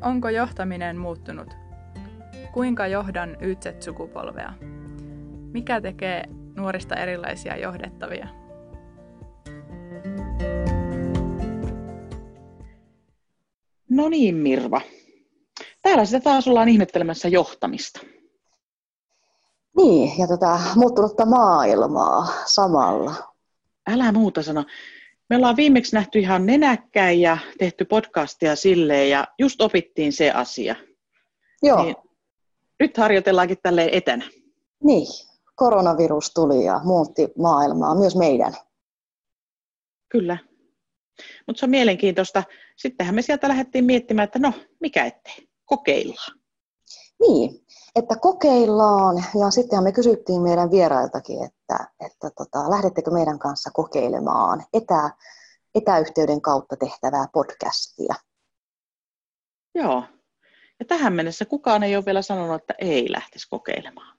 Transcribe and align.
Onko 0.00 0.28
johtaminen 0.28 0.96
muuttunut? 0.96 1.54
Kuinka 2.52 2.86
johdan 2.86 3.36
YZ-sukupolvea? 3.40 4.52
Mikä 5.52 5.80
tekee 5.80 6.24
nuorista 6.56 6.96
erilaisia 6.96 7.56
johdettavia? 7.56 8.28
No 13.90 14.08
niin, 14.08 14.34
Mirva. 14.34 14.80
Täällä 15.82 16.04
sitä 16.04 16.20
taas 16.20 16.48
ollaan 16.48 16.68
ihmettelemässä 16.68 17.28
johtamista. 17.28 18.00
Niin, 19.76 20.18
ja 20.18 20.26
tätä 20.28 20.58
muuttunutta 20.76 21.26
maailmaa 21.26 22.26
samalla. 22.46 23.14
Älä 23.86 24.12
muuta 24.12 24.42
sano. 24.42 24.64
Me 25.30 25.36
ollaan 25.36 25.56
viimeksi 25.56 25.94
nähty 25.94 26.18
ihan 26.18 26.46
nenäkkäin 26.46 27.20
ja 27.20 27.38
tehty 27.58 27.84
podcastia 27.84 28.56
silleen 28.56 29.10
ja 29.10 29.26
just 29.38 29.60
opittiin 29.60 30.12
se 30.12 30.30
asia. 30.30 30.76
Joo. 31.62 31.84
Niin, 31.84 31.96
nyt 32.80 32.96
harjoitellaankin 32.96 33.58
tälle 33.62 33.88
etänä. 33.92 34.24
Niin, 34.84 35.06
koronavirus 35.56 36.30
tuli 36.34 36.64
ja 36.64 36.80
muutti 36.84 37.28
maailmaa, 37.38 37.94
myös 37.94 38.16
meidän. 38.16 38.54
Kyllä. 40.08 40.38
Mutta 41.46 41.60
se 41.60 41.66
on 41.66 41.70
mielenkiintoista. 41.70 42.42
Sittenhän 42.76 43.14
me 43.14 43.22
sieltä 43.22 43.48
lähdettiin 43.48 43.84
miettimään, 43.84 44.24
että 44.24 44.38
no, 44.38 44.52
mikä 44.80 45.04
ettei, 45.04 45.48
kokeillaan. 45.64 46.37
Niin, 47.20 47.64
että 47.94 48.16
kokeillaan 48.16 49.16
ja 49.40 49.50
sitten 49.50 49.82
me 49.82 49.92
kysyttiin 49.92 50.42
meidän 50.42 50.70
vierailtakin, 50.70 51.44
että, 51.44 51.88
että 52.00 52.30
tota, 52.30 52.70
lähdettekö 52.70 53.10
meidän 53.10 53.38
kanssa 53.38 53.70
kokeilemaan 53.70 54.64
etä, 54.72 55.10
etäyhteyden 55.74 56.40
kautta 56.40 56.76
tehtävää 56.76 57.26
podcastia. 57.32 58.14
Joo. 59.74 60.02
Ja 60.80 60.84
tähän 60.88 61.12
mennessä 61.12 61.44
kukaan 61.44 61.82
ei 61.82 61.96
ole 61.96 62.04
vielä 62.04 62.22
sanonut, 62.22 62.60
että 62.60 62.74
ei 62.78 63.12
lähtisi 63.12 63.48
kokeilemaan. 63.50 64.18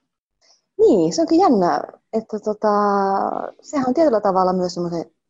Niin, 0.78 1.12
se 1.12 1.20
onkin 1.20 1.40
jännä, 1.40 1.82
että 2.12 2.38
tota, 2.38 2.68
sehän 3.62 3.88
on 3.88 3.94
tietyllä 3.94 4.20
tavalla 4.20 4.52
myös 4.52 4.76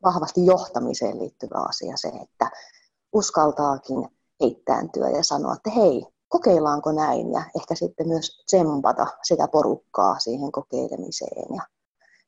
vahvasti 0.02 0.46
johtamiseen 0.46 1.18
liittyvä 1.18 1.58
asia 1.68 1.96
se, 1.96 2.08
että 2.08 2.50
uskaltaakin 3.12 4.08
heittääntyä 4.42 5.08
ja 5.10 5.24
sanoa, 5.24 5.54
että 5.54 5.70
hei, 5.70 6.06
kokeillaanko 6.30 6.92
näin 6.92 7.32
ja 7.32 7.42
ehkä 7.60 7.74
sitten 7.74 8.08
myös 8.08 8.42
tsempata 8.46 9.06
sitä 9.22 9.48
porukkaa 9.48 10.18
siihen 10.18 10.52
kokeilemiseen. 10.52 11.56
Ja 11.56 11.62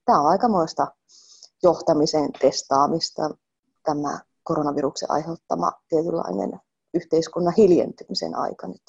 tämä 0.05 0.21
on 0.21 0.27
aikamoista 0.27 0.87
johtamisen 1.63 2.33
testaamista, 2.33 3.31
tämä 3.85 4.19
koronaviruksen 4.43 5.11
aiheuttama 5.11 5.73
tietynlainen 5.89 6.61
yhteiskunnan 6.95 7.55
hiljentymisen 7.57 8.35
aika 8.35 8.67
nyt. 8.67 8.83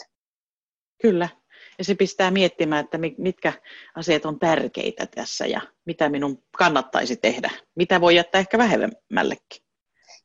Kyllä. 1.02 1.30
Ja 1.78 1.84
se 1.84 1.96
pistää 1.96 2.32
miettimään, 2.32 2.86
että 2.86 2.98
mitkä 3.18 3.54
asiat 3.96 4.26
on 4.26 4.40
tärkeitä 4.40 5.08
tässä 5.16 5.46
ja 5.46 5.62
mitä 5.86 6.10
minun 6.10 6.44
kannattaisi 6.58 7.16
tehdä. 7.16 7.50
Mitä 7.76 8.02
voi 8.02 8.16
jättää 8.16 8.40
ehkä 8.40 8.58
vähemmällekin. 8.58 9.64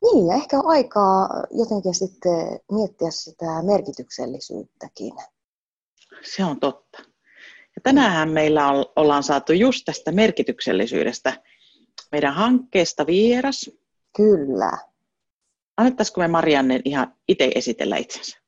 Niin, 0.02 0.26
ja 0.26 0.34
ehkä 0.34 0.58
on 0.58 0.66
aikaa 0.66 1.28
jotenkin 1.50 1.94
sitten 1.94 2.60
miettiä 2.72 3.10
sitä 3.10 3.62
merkityksellisyyttäkin. 3.62 5.12
Se 6.22 6.44
on 6.44 6.60
totta. 6.60 6.98
Ja 7.76 7.82
tänään 7.82 8.30
meillä 8.30 8.68
on, 8.68 8.84
ollaan 8.96 9.22
saatu 9.22 9.52
just 9.52 9.82
tästä 9.84 10.12
merkityksellisyydestä 10.12 11.42
meidän 12.12 12.34
hankkeesta 12.34 13.06
vieras. 13.06 13.70
Kyllä. 14.16 14.78
Annettaisiko 15.76 16.20
me 16.20 16.28
Marianne 16.28 16.80
ihan 16.84 17.14
itse 17.28 17.50
esitellä 17.54 17.96
itsensä? 17.96 18.38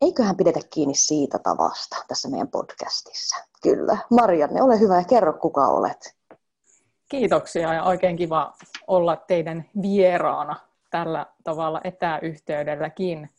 Eiköhän 0.00 0.36
pidetä 0.36 0.60
kiinni 0.70 0.94
siitä 0.94 1.38
tavasta 1.38 1.96
tässä 2.08 2.28
meidän 2.28 2.48
podcastissa. 2.48 3.36
Kyllä. 3.62 3.98
Marianne, 4.10 4.62
ole 4.62 4.80
hyvä 4.80 4.96
ja 4.96 5.04
kerro 5.04 5.32
kuka 5.32 5.66
olet. 5.66 6.16
Kiitoksia 7.18 7.74
ja 7.74 7.82
oikein 7.82 8.16
kiva 8.16 8.52
olla 8.86 9.16
teidän 9.16 9.64
vieraana 9.82 10.56
tällä 10.90 11.26
tavalla 11.44 11.80
etäyhteydelläkin. 11.84 13.30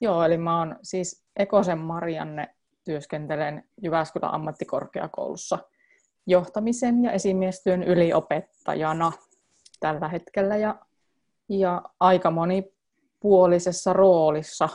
Joo, 0.00 0.22
eli 0.22 0.36
mä 0.38 0.58
oon 0.58 0.76
siis 0.82 1.24
Ekosen 1.36 1.78
Marianne, 1.78 2.54
työskentelen 2.84 3.64
Jyväskylän 3.82 4.34
ammattikorkeakoulussa 4.34 5.58
johtamisen 6.26 7.04
ja 7.04 7.12
esimiestyön 7.12 7.82
yliopettajana 7.82 9.12
tällä 9.80 10.08
hetkellä 10.08 10.56
ja, 10.56 10.74
ja 11.48 11.82
aika 12.00 12.30
monipuolisessa 12.30 13.92
roolissa 13.92 14.68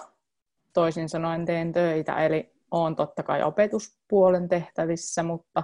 toisin 0.73 1.09
sanoen 1.09 1.45
teen 1.45 1.73
töitä, 1.73 2.25
eli 2.25 2.53
olen 2.72 2.95
totta 2.95 3.23
kai 3.23 3.44
opetuspuolen 3.44 4.50
tehtävissä, 4.50 5.23
mutta 5.23 5.63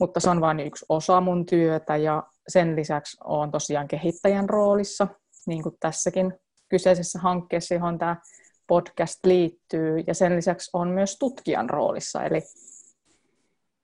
mutta 0.00 0.20
se 0.20 0.30
on 0.30 0.40
vain 0.40 0.60
yksi 0.60 0.86
osa 0.88 1.20
mun 1.20 1.46
työtä 1.46 1.96
ja 1.96 2.22
sen 2.48 2.76
lisäksi 2.76 3.16
olen 3.24 3.50
tosiaan 3.50 3.88
kehittäjän 3.88 4.48
roolissa, 4.48 5.08
niin 5.46 5.62
kuin 5.62 5.76
tässäkin 5.80 6.34
kyseisessä 6.68 7.18
hankkeessa, 7.18 7.74
johon 7.74 7.98
tämä 7.98 8.16
podcast 8.66 9.24
liittyy. 9.24 9.98
Ja 10.06 10.14
sen 10.14 10.36
lisäksi 10.36 10.70
on 10.72 10.88
myös 10.88 11.16
tutkijan 11.18 11.70
roolissa, 11.70 12.22
eli 12.22 12.42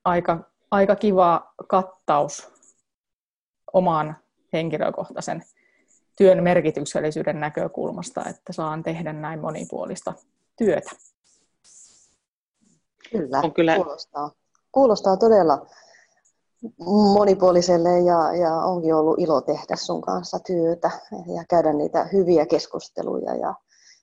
aika, 0.05 0.51
aika 0.71 0.95
kiva 0.95 1.53
kattaus 1.67 2.49
oman 3.73 4.17
henkilökohtaisen 4.53 5.43
työn 6.17 6.43
merkityksellisyyden 6.43 7.39
näkökulmasta, 7.39 8.25
että 8.29 8.53
saan 8.53 8.83
tehdä 8.83 9.13
näin 9.13 9.39
monipuolista 9.39 10.13
työtä. 10.57 10.91
Kyllä, 13.11 13.39
on 13.43 13.53
kyllä... 13.53 13.75
Kuulostaa, 13.75 14.31
kuulostaa 14.71 15.17
todella 15.17 15.65
monipuoliselle 17.13 17.99
ja, 17.99 18.35
ja 18.35 18.55
onkin 18.55 18.95
ollut 18.95 19.19
ilo 19.19 19.41
tehdä 19.41 19.75
sun 19.75 20.01
kanssa 20.01 20.39
työtä 20.39 20.91
ja 21.35 21.43
käydä 21.49 21.73
niitä 21.73 22.03
hyviä 22.03 22.45
keskusteluja 22.45 23.35
ja 23.35 23.55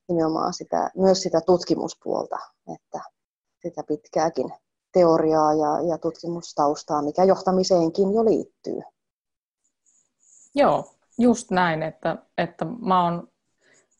nimenomaan 0.09 0.55
sitä, 0.55 0.91
myös 0.97 1.23
sitä 1.23 1.41
tutkimuspuolta, 1.41 2.39
että 2.75 3.01
sitä 3.63 3.83
pitkääkin 3.89 4.53
teoriaa 4.93 5.55
ja, 5.55 5.81
ja 5.89 5.99
tutkimustaustaa, 5.99 7.03
mikä 7.03 7.25
johtamiseenkin 7.25 8.15
jo 8.15 8.25
liittyy. 8.25 8.81
Joo, 10.55 10.95
just 11.19 11.51
näin, 11.51 11.83
että, 11.83 12.17
että 12.39 12.65
mä 12.65 13.05
oon 13.05 13.29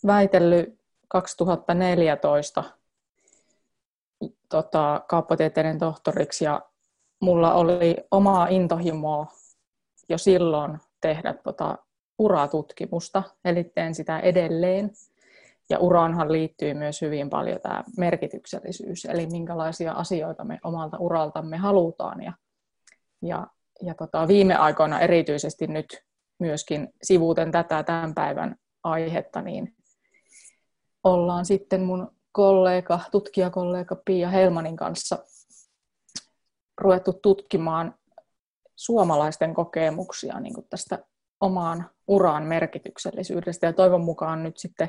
väitellyt 0.07 0.79
2014 1.09 2.65
tota, 4.49 5.05
kauppatieteiden 5.09 5.79
tohtoriksi 5.79 6.45
ja 6.45 6.72
mulla 7.23 7.55
oli 7.55 7.97
omaa 8.11 8.47
intohimoa 8.47 9.27
jo 10.09 10.19
silloin 10.19 10.79
tehdä 11.01 11.35
tota 11.45 11.79
uratutkimusta, 12.19 13.23
eli 13.45 13.65
teen 13.65 13.95
sitä 13.95 14.19
edelleen. 14.19 14.91
Ja 15.71 15.79
uraanhan 15.79 16.33
liittyy 16.33 16.75
myös 16.75 17.03
hyvin 17.03 17.31
paljon 17.31 17.61
tämä 17.61 17.85
merkityksellisyys, 17.97 19.05
eli 19.05 19.27
minkälaisia 19.27 19.93
asioita 19.93 20.45
me 20.45 20.59
omalta 20.65 20.99
uraltamme 20.99 21.57
halutaan. 21.57 22.23
Ja, 22.23 22.33
ja, 23.23 23.47
ja 23.83 23.95
tota, 23.95 24.29
viime 24.29 24.55
aikoina 24.55 25.01
erityisesti 25.01 25.67
nyt 25.67 26.05
myöskin 26.39 26.89
sivuuten 27.03 27.53
tätä 27.53 27.83
tämän 27.83 28.15
päivän 28.15 28.57
aihetta, 28.85 29.43
niin 29.43 29.75
ollaan 31.05 31.45
sitten 31.45 31.83
mun 31.83 32.11
kollega, 32.33 33.01
tutkijakollega 33.11 33.97
Pia 34.05 34.29
Helmanin 34.29 34.77
kanssa 34.77 35.19
ruvettu 36.79 37.13
tutkimaan 37.13 37.95
suomalaisten 38.77 39.55
kokemuksia 39.55 40.41
niin 40.41 40.55
kuin 40.55 40.67
tästä 40.71 40.99
omaan 41.41 41.91
uraan 42.07 42.43
merkityksellisyydestä. 42.43 43.67
Ja 43.67 43.73
toivon 43.73 44.05
mukaan 44.05 44.43
nyt 44.43 44.59
sitten 44.59 44.89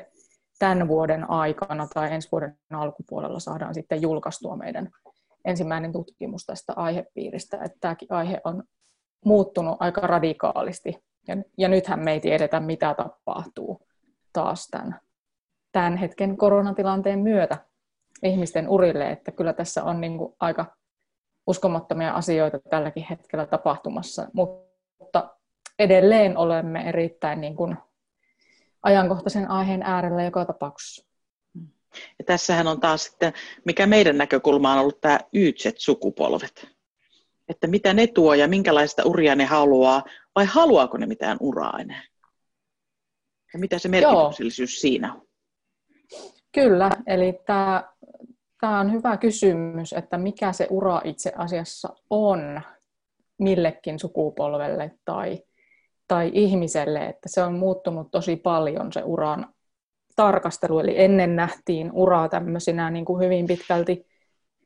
tämän 0.58 0.88
vuoden 0.88 1.30
aikana 1.30 1.88
tai 1.94 2.14
ensi 2.14 2.28
vuoden 2.32 2.58
alkupuolella 2.70 3.40
saadaan 3.40 3.74
sitten 3.74 4.02
julkaistua 4.02 4.56
meidän 4.56 4.90
ensimmäinen 5.44 5.92
tutkimus 5.92 6.46
tästä 6.46 6.72
aihepiiristä. 6.76 7.56
Että 7.56 7.78
tämäkin 7.80 8.12
aihe 8.12 8.40
on 8.44 8.64
muuttunut 9.24 9.76
aika 9.80 10.00
radikaalisti. 10.00 11.04
Ja, 11.28 11.36
ja 11.58 11.68
nythän 11.68 12.00
me 12.00 12.12
ei 12.12 12.20
tiedetä, 12.20 12.60
mitä 12.60 12.94
tapahtuu 12.94 13.86
taas 14.32 14.68
tämän, 14.68 15.00
tämän 15.72 15.96
hetken 15.96 16.36
koronatilanteen 16.36 17.18
myötä 17.18 17.58
ihmisten 18.22 18.68
urille. 18.68 19.10
Että 19.10 19.32
kyllä 19.32 19.52
tässä 19.52 19.84
on 19.84 20.00
niin 20.00 20.18
kuin 20.18 20.34
aika 20.40 20.76
uskomattomia 21.46 22.12
asioita 22.12 22.58
tälläkin 22.70 23.06
hetkellä 23.10 23.46
tapahtumassa, 23.46 24.28
mutta 24.32 25.36
edelleen 25.78 26.36
olemme 26.36 26.88
erittäin 26.88 27.40
niin 27.40 27.56
kuin 27.56 27.76
ajankohtaisen 28.82 29.50
aiheen 29.50 29.82
äärellä 29.82 30.24
joka 30.24 30.44
tapauksessa. 30.44 31.04
Ja 32.18 32.24
tässähän 32.26 32.66
on 32.66 32.80
taas 32.80 33.04
sitten, 33.04 33.32
mikä 33.64 33.86
meidän 33.86 34.18
näkökulma 34.18 34.72
on 34.72 34.78
ollut 34.78 35.00
tämä 35.00 35.18
ytset 35.34 35.74
sukupolvet. 35.78 36.68
Että 37.48 37.66
mitä 37.66 37.94
ne 37.94 38.06
tuo 38.06 38.34
ja 38.34 38.48
minkälaista 38.48 39.02
uria 39.04 39.34
ne 39.34 39.44
haluaa, 39.44 40.02
vai 40.34 40.44
haluaako 40.44 40.96
ne 40.96 41.06
mitään 41.06 41.36
uraa 41.40 41.78
enää? 41.78 42.02
Ja 43.52 43.58
mitä 43.58 43.78
se 43.78 43.88
merkityksellisyys 43.88 44.74
Joo. 44.74 44.80
siinä 44.80 45.14
on? 45.14 45.22
Kyllä, 46.52 46.90
eli 47.06 47.40
tämä, 47.46 47.84
tämä 48.64 48.80
on 48.80 48.92
hyvä 48.92 49.16
kysymys, 49.16 49.92
että 49.92 50.18
mikä 50.18 50.52
se 50.52 50.66
ura 50.70 51.00
itse 51.04 51.32
asiassa 51.36 51.88
on 52.10 52.60
millekin 53.38 53.98
sukupolvelle 53.98 54.90
tai, 55.04 55.42
tai 56.08 56.30
ihmiselle, 56.34 57.06
että 57.06 57.28
se 57.28 57.42
on 57.42 57.54
muuttunut 57.54 58.10
tosi 58.10 58.36
paljon 58.36 58.92
se 58.92 59.02
uran 59.04 59.54
tarkastelu, 60.16 60.78
eli 60.78 61.02
ennen 61.02 61.36
nähtiin 61.36 61.92
uraa 61.92 62.28
tämmöisinä 62.28 62.90
niin 62.90 63.04
kuin 63.04 63.24
hyvin 63.24 63.46
pitkälti 63.46 64.06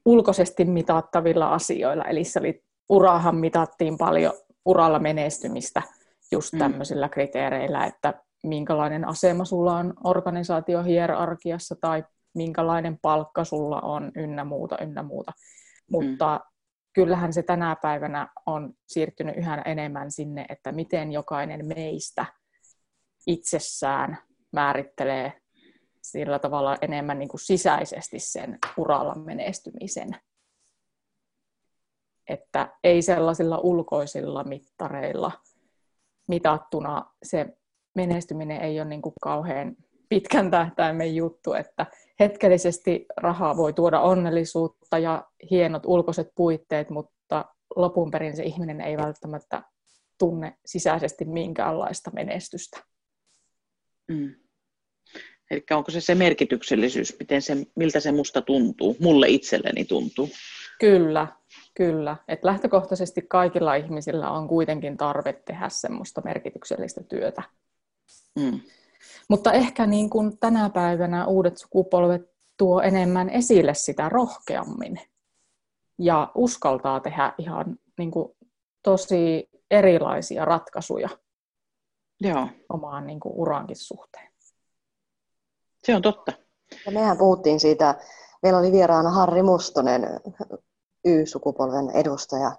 ulkoisesti 0.05 0.65
mitattavilla 0.65 1.55
asioilla, 1.55 2.05
eli 2.05 2.25
se 2.25 2.41
oli, 2.41 2.63
urahan 2.89 3.37
mitattiin 3.37 3.99
paljon 3.99 4.33
uralla 4.65 4.99
menestymistä 4.99 5.83
just 6.33 6.53
mm. 6.53 6.59
tämmöisillä 6.59 7.09
kriteereillä, 7.09 7.85
että 7.87 8.15
minkälainen 8.43 9.09
asema 9.09 9.45
sulla 9.45 9.77
on 9.77 9.95
organisaatiohierarkiassa 10.05 11.77
tai 11.81 12.05
minkälainen 12.39 12.99
palkka 13.03 13.45
sulla 13.45 13.81
on 13.81 14.13
ynnä 14.15 14.45
muuta, 14.45 14.77
ynnä 14.83 15.03
muuta. 15.03 15.33
Mm. 15.37 15.85
Mutta 15.91 16.41
kyllähän 16.93 17.33
se 17.33 17.43
tänä 17.43 17.77
päivänä 17.83 18.29
on 18.47 18.73
siirtynyt 18.87 19.37
yhä 19.37 19.63
enemmän 19.65 20.11
sinne, 20.13 20.47
että 20.49 20.73
miten 20.73 21.13
jokainen 21.13 21.67
meistä 21.67 22.27
itsessään 23.27 24.19
määrittelee 24.53 25.33
sillä 26.03 26.39
tavalla 26.39 26.77
enemmän 26.83 27.19
niin 27.19 27.29
kuin 27.29 27.41
sisäisesti 27.41 28.19
sen 28.19 28.59
uralla 28.77 29.15
menestymisen. 29.15 30.09
Että 32.29 32.73
ei 32.85 33.03
sellaisilla 33.03 33.59
ulkoisilla 33.59 34.45
mittareilla 34.45 35.33
mitattuna 36.29 37.07
se 37.23 37.47
menestyminen 37.95 38.61
ei 38.61 38.81
ole 38.81 38.89
niin 38.89 39.03
kuin 39.03 39.13
kauhean 39.23 39.77
pitkän 40.09 40.51
tähtäimen 40.51 41.15
juttu, 41.15 41.53
että 41.53 41.87
hetkellisesti 42.21 43.07
rahaa 43.17 43.57
voi 43.57 43.73
tuoda 43.73 44.01
onnellisuutta 44.01 44.99
ja 44.99 45.27
hienot 45.51 45.83
ulkoiset 45.87 46.29
puitteet, 46.35 46.91
mutta 46.91 47.45
lopun 47.77 48.11
perin 48.11 48.37
se 48.37 48.43
ihminen 48.43 48.81
ei 48.81 48.97
välttämättä 48.97 49.63
tunne 50.19 50.57
sisäisesti 50.67 51.25
minkäänlaista 51.25 52.11
menestystä. 52.15 52.85
Mm. 54.09 54.35
Eli 55.51 55.65
onko 55.71 55.91
se 55.91 56.01
se 56.01 56.15
merkityksellisyys, 56.15 57.17
miten 57.19 57.43
se, 57.43 57.57
miltä 57.77 58.01
se 58.01 58.13
musta 58.13 58.43
tuntuu, 58.43 58.97
mulle 59.01 59.29
itselleni 59.29 59.85
tuntuu? 59.85 60.29
Kyllä, 60.81 61.27
kyllä. 61.75 62.17
Et 62.29 62.45
lähtökohtaisesti 62.45 63.23
kaikilla 63.23 63.75
ihmisillä 63.75 64.31
on 64.31 64.49
kuitenkin 64.49 64.97
tarve 64.97 65.33
tehdä 65.33 65.69
semmoista 65.69 66.23
merkityksellistä 66.25 67.03
työtä. 67.03 67.43
Mm. 68.37 68.61
Mutta 69.29 69.53
ehkä 69.53 69.87
niin 69.87 70.11
kuin 70.11 70.39
tänä 70.39 70.71
päivänä 70.71 71.27
uudet 71.27 71.59
sukupolvet 71.59 72.31
tuo 72.57 72.81
enemmän 72.81 73.31
esille 73.31 73.75
sitä 73.75 74.09
rohkeammin 74.09 75.01
ja 75.99 76.33
uskaltaa 76.35 77.01
tehdä 77.01 77.33
ihan 77.39 77.79
niin 77.99 78.11
kuin 78.11 78.37
tosi 78.83 79.49
erilaisia 79.71 80.45
ratkaisuja 80.45 81.09
Joo. 82.21 82.49
omaan 82.69 83.07
niin 83.07 83.21
kuin 83.21 83.35
urankin 83.37 83.77
suhteen. 83.77 84.33
Se 85.85 85.97
on 85.97 86.03
totta. 86.03 86.33
Ja 86.87 86.93
mehän 86.93 87.19
puhuttiin 87.19 87.61
siitä, 87.61 87.95
meillä 88.43 88.59
oli 88.59 88.73
vieraana 88.73 89.11
Harri 89.11 89.43
Mustonen, 89.43 90.21
Y-sukupolven 91.05 91.91
edustaja, 91.91 92.53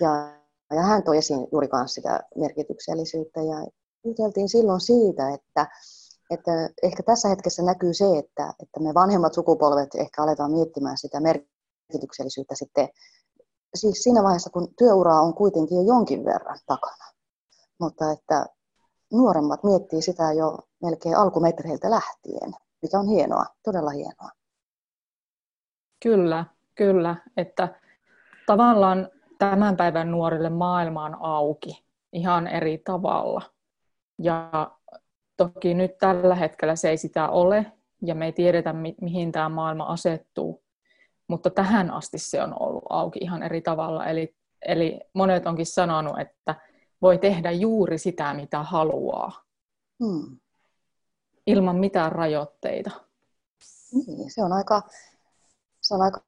ja, 0.00 0.38
ja 0.76 0.82
hän 0.82 1.02
toi 1.02 1.18
esiin 1.18 1.48
juuri 1.52 1.68
sitä 1.86 2.20
merkityksellisyyttä, 2.36 3.40
ja 3.40 3.66
juteltiin 4.04 4.48
silloin 4.48 4.80
siitä, 4.80 5.34
että, 5.34 5.66
että 6.30 6.52
ehkä 6.82 7.02
tässä 7.02 7.28
hetkessä 7.28 7.62
näkyy 7.62 7.94
se, 7.94 8.04
että, 8.18 8.54
että 8.62 8.80
me 8.80 8.94
vanhemmat 8.94 9.34
sukupolvet 9.34 9.94
ehkä 9.94 10.22
aletaan 10.22 10.52
miettimään 10.52 10.98
sitä 10.98 11.20
merkityksellisyyttä 11.20 12.54
sitten 12.54 12.88
siis 13.74 14.02
siinä 14.02 14.22
vaiheessa, 14.22 14.50
kun 14.50 14.74
työuraa 14.78 15.20
on 15.20 15.34
kuitenkin 15.34 15.76
jo 15.76 15.82
jonkin 15.82 16.24
verran 16.24 16.58
takana. 16.66 17.04
Mutta 17.80 18.12
että 18.12 18.46
nuoremmat 19.12 19.64
miettii 19.64 20.02
sitä 20.02 20.32
jo 20.32 20.58
melkein 20.82 21.16
alkumetreiltä 21.16 21.90
lähtien, 21.90 22.52
mikä 22.82 22.98
on 22.98 23.08
hienoa, 23.08 23.44
todella 23.62 23.90
hienoa. 23.90 24.30
Kyllä, 26.02 26.44
kyllä, 26.74 27.16
että 27.36 27.80
tavallaan 28.46 29.08
tämän 29.38 29.76
päivän 29.76 30.10
nuorille 30.10 30.50
maailma 30.50 31.04
on 31.04 31.16
auki 31.20 31.84
ihan 32.12 32.46
eri 32.46 32.78
tavalla. 32.78 33.42
Ja 34.18 34.70
toki 35.36 35.74
nyt 35.74 35.98
tällä 35.98 36.34
hetkellä 36.34 36.76
se 36.76 36.90
ei 36.90 36.96
sitä 36.96 37.28
ole, 37.28 37.72
ja 38.02 38.14
me 38.14 38.26
ei 38.26 38.32
tiedetä, 38.32 38.72
mi- 38.72 38.96
mihin 39.00 39.32
tämä 39.32 39.48
maailma 39.48 39.84
asettuu. 39.84 40.62
Mutta 41.28 41.50
tähän 41.50 41.90
asti 41.90 42.18
se 42.18 42.42
on 42.42 42.62
ollut 42.62 42.84
auki 42.90 43.18
ihan 43.22 43.42
eri 43.42 43.60
tavalla. 43.60 44.06
Eli, 44.06 44.36
eli 44.62 45.00
monet 45.14 45.46
onkin 45.46 45.66
sanonut, 45.66 46.20
että 46.20 46.54
voi 47.02 47.18
tehdä 47.18 47.50
juuri 47.50 47.98
sitä, 47.98 48.34
mitä 48.34 48.62
haluaa. 48.62 49.42
Hmm. 50.04 50.38
Ilman 51.46 51.76
mitään 51.76 52.12
rajoitteita. 52.12 52.90
Niin, 54.06 54.30
se 54.30 54.44
on 54.44 54.52
aika, 54.52 54.82
se 55.80 55.94
on 55.94 56.02
aika, 56.02 56.20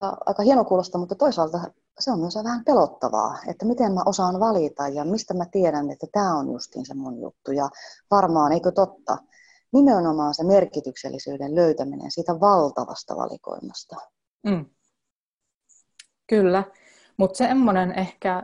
aika 0.00 0.42
hieno 0.42 0.64
kuulosta, 0.64 0.98
mutta 0.98 1.14
toisaalta 1.14 1.58
se 1.98 2.10
on 2.10 2.20
myös 2.20 2.34
vähän 2.44 2.64
pelottavaa, 2.64 3.38
että 3.46 3.66
miten 3.66 3.92
mä 3.92 4.02
osaan 4.06 4.40
valita 4.40 4.88
ja 4.88 5.04
mistä 5.04 5.34
mä 5.34 5.44
tiedän, 5.46 5.90
että 5.90 6.06
tämä 6.12 6.38
on 6.38 6.52
justiin 6.52 6.86
se 6.86 6.94
mun 6.94 7.20
juttu. 7.20 7.52
Ja 7.52 7.68
varmaan, 8.10 8.52
eikö 8.52 8.72
totta, 8.72 9.18
nimenomaan 9.72 10.34
se 10.34 10.44
merkityksellisyyden 10.44 11.54
löytäminen 11.54 12.10
siitä 12.10 12.40
valtavasta 12.40 13.16
valikoimasta. 13.16 13.96
Mm. 14.46 14.66
Kyllä, 16.26 16.64
mutta 17.16 17.38
semmoinen 17.38 17.98
ehkä 17.98 18.42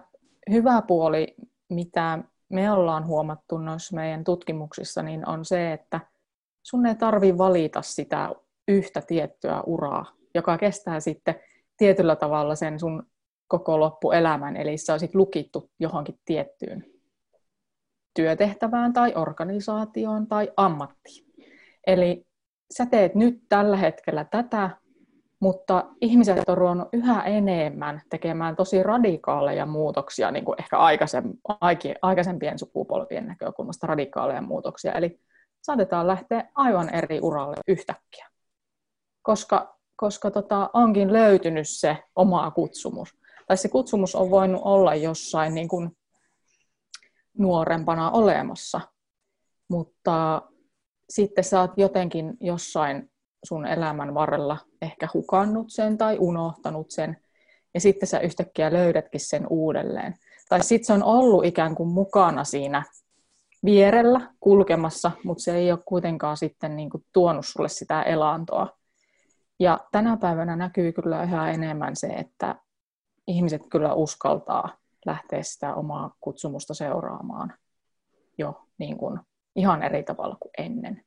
hyvä 0.50 0.82
puoli, 0.82 1.34
mitä 1.68 2.18
me 2.48 2.72
ollaan 2.72 3.06
huomattu 3.06 3.58
noissa 3.58 3.94
meidän 3.94 4.24
tutkimuksissa, 4.24 5.02
niin 5.02 5.28
on 5.28 5.44
se, 5.44 5.72
että 5.72 6.00
sun 6.62 6.86
ei 6.86 6.94
tarvi 6.94 7.38
valita 7.38 7.82
sitä 7.82 8.30
yhtä 8.68 9.00
tiettyä 9.00 9.62
uraa, 9.66 10.04
joka 10.34 10.58
kestää 10.58 11.00
sitten 11.00 11.34
tietyllä 11.76 12.16
tavalla 12.16 12.54
sen 12.54 12.80
sun 12.80 13.06
koko 13.48 13.80
loppuelämän, 13.80 14.56
eli 14.56 14.78
sä 14.78 14.92
olisit 14.92 15.14
lukittu 15.14 15.70
johonkin 15.78 16.18
tiettyyn 16.24 16.94
työtehtävään 18.14 18.92
tai 18.92 19.12
organisaatioon 19.14 20.26
tai 20.26 20.52
ammattiin. 20.56 21.26
Eli 21.86 22.26
sä 22.76 22.86
teet 22.86 23.14
nyt 23.14 23.42
tällä 23.48 23.76
hetkellä 23.76 24.24
tätä, 24.24 24.70
mutta 25.40 25.84
ihmiset 26.00 26.48
on 26.48 26.58
ruvennut 26.58 26.88
yhä 26.92 27.22
enemmän 27.22 28.02
tekemään 28.10 28.56
tosi 28.56 28.82
radikaaleja 28.82 29.66
muutoksia, 29.66 30.30
niin 30.30 30.44
kuin 30.44 30.60
ehkä 30.60 30.78
aikaisempien 32.02 32.58
sukupolvien 32.58 33.26
näkökulmasta 33.26 33.86
radikaaleja 33.86 34.42
muutoksia. 34.42 34.92
Eli 34.92 35.20
saatetaan 35.62 36.06
lähteä 36.06 36.48
aivan 36.54 36.94
eri 36.94 37.18
uralle 37.22 37.56
yhtäkkiä, 37.68 38.28
koska, 39.22 39.78
koska 39.96 40.30
tota, 40.30 40.70
onkin 40.72 41.12
löytynyt 41.12 41.68
se 41.68 41.98
oma 42.16 42.50
kutsumus 42.50 43.23
tai 43.46 43.56
se 43.56 43.68
kutsumus 43.68 44.14
on 44.14 44.30
voinut 44.30 44.62
olla 44.64 44.94
jossain 44.94 45.54
niin 45.54 45.68
kuin 45.68 45.96
nuorempana 47.38 48.10
olemassa, 48.10 48.80
mutta 49.68 50.42
sitten 51.10 51.44
sä 51.44 51.60
oot 51.60 51.72
jotenkin 51.76 52.36
jossain 52.40 53.10
sun 53.44 53.66
elämän 53.66 54.14
varrella 54.14 54.58
ehkä 54.82 55.08
hukannut 55.14 55.66
sen 55.70 55.98
tai 55.98 56.16
unohtanut 56.18 56.90
sen, 56.90 57.16
ja 57.74 57.80
sitten 57.80 58.06
sä 58.06 58.20
yhtäkkiä 58.20 58.72
löydätkin 58.72 59.20
sen 59.20 59.46
uudelleen. 59.50 60.14
Tai 60.48 60.62
sitten 60.62 60.86
se 60.86 60.92
on 60.92 61.02
ollut 61.02 61.44
ikään 61.44 61.74
kuin 61.74 61.88
mukana 61.88 62.44
siinä 62.44 62.82
vierellä 63.64 64.20
kulkemassa, 64.40 65.10
mutta 65.24 65.42
se 65.42 65.56
ei 65.56 65.72
ole 65.72 65.80
kuitenkaan 65.84 66.36
sitten 66.36 66.76
niin 66.76 66.90
kuin 66.90 67.04
tuonut 67.12 67.46
sulle 67.46 67.68
sitä 67.68 68.02
elantoa. 68.02 68.68
Ja 69.60 69.78
tänä 69.92 70.16
päivänä 70.16 70.56
näkyy 70.56 70.92
kyllä 70.92 71.22
yhä 71.22 71.50
enemmän 71.50 71.96
se, 71.96 72.06
että 72.06 72.54
ihmiset 73.26 73.62
kyllä 73.70 73.94
uskaltaa 73.94 74.78
lähteä 75.06 75.42
sitä 75.42 75.74
omaa 75.74 76.16
kutsumusta 76.20 76.74
seuraamaan 76.74 77.52
jo 78.38 78.66
niin 78.78 78.96
kuin 78.96 79.20
ihan 79.56 79.82
eri 79.82 80.02
tavalla 80.02 80.36
kuin 80.40 80.52
ennen. 80.58 81.04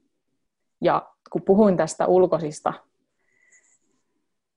Ja 0.81 1.09
kun 1.31 1.41
puhuin 1.41 1.77
tästä 1.77 2.07
ulkoisista, 2.07 2.73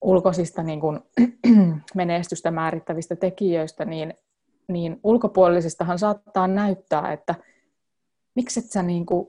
ulkoisista 0.01 0.63
niin 0.63 0.81
kuin 0.81 1.01
menestystä 1.95 2.51
määrittävistä 2.51 3.17
tekijöistä, 3.17 3.85
niin, 3.85 4.15
niin 4.69 5.01
ulkopuolisistahan 5.05 5.99
saattaa 5.99 6.49
näyttää, 6.49 7.13
että 7.13 7.35
miksi 8.35 8.61
sä, 8.61 8.83
niin 8.83 9.07
kuin, 9.07 9.29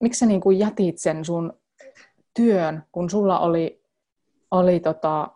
miksi 0.00 0.18
sä 0.18 0.26
niin 0.26 0.40
kuin 0.40 0.58
jätit 0.58 0.98
sen 0.98 1.24
sun 1.24 1.52
työn, 2.34 2.82
kun 2.92 3.10
sulla 3.10 3.38
oli, 3.38 3.82
oli 4.50 4.80
tota, 4.80 5.30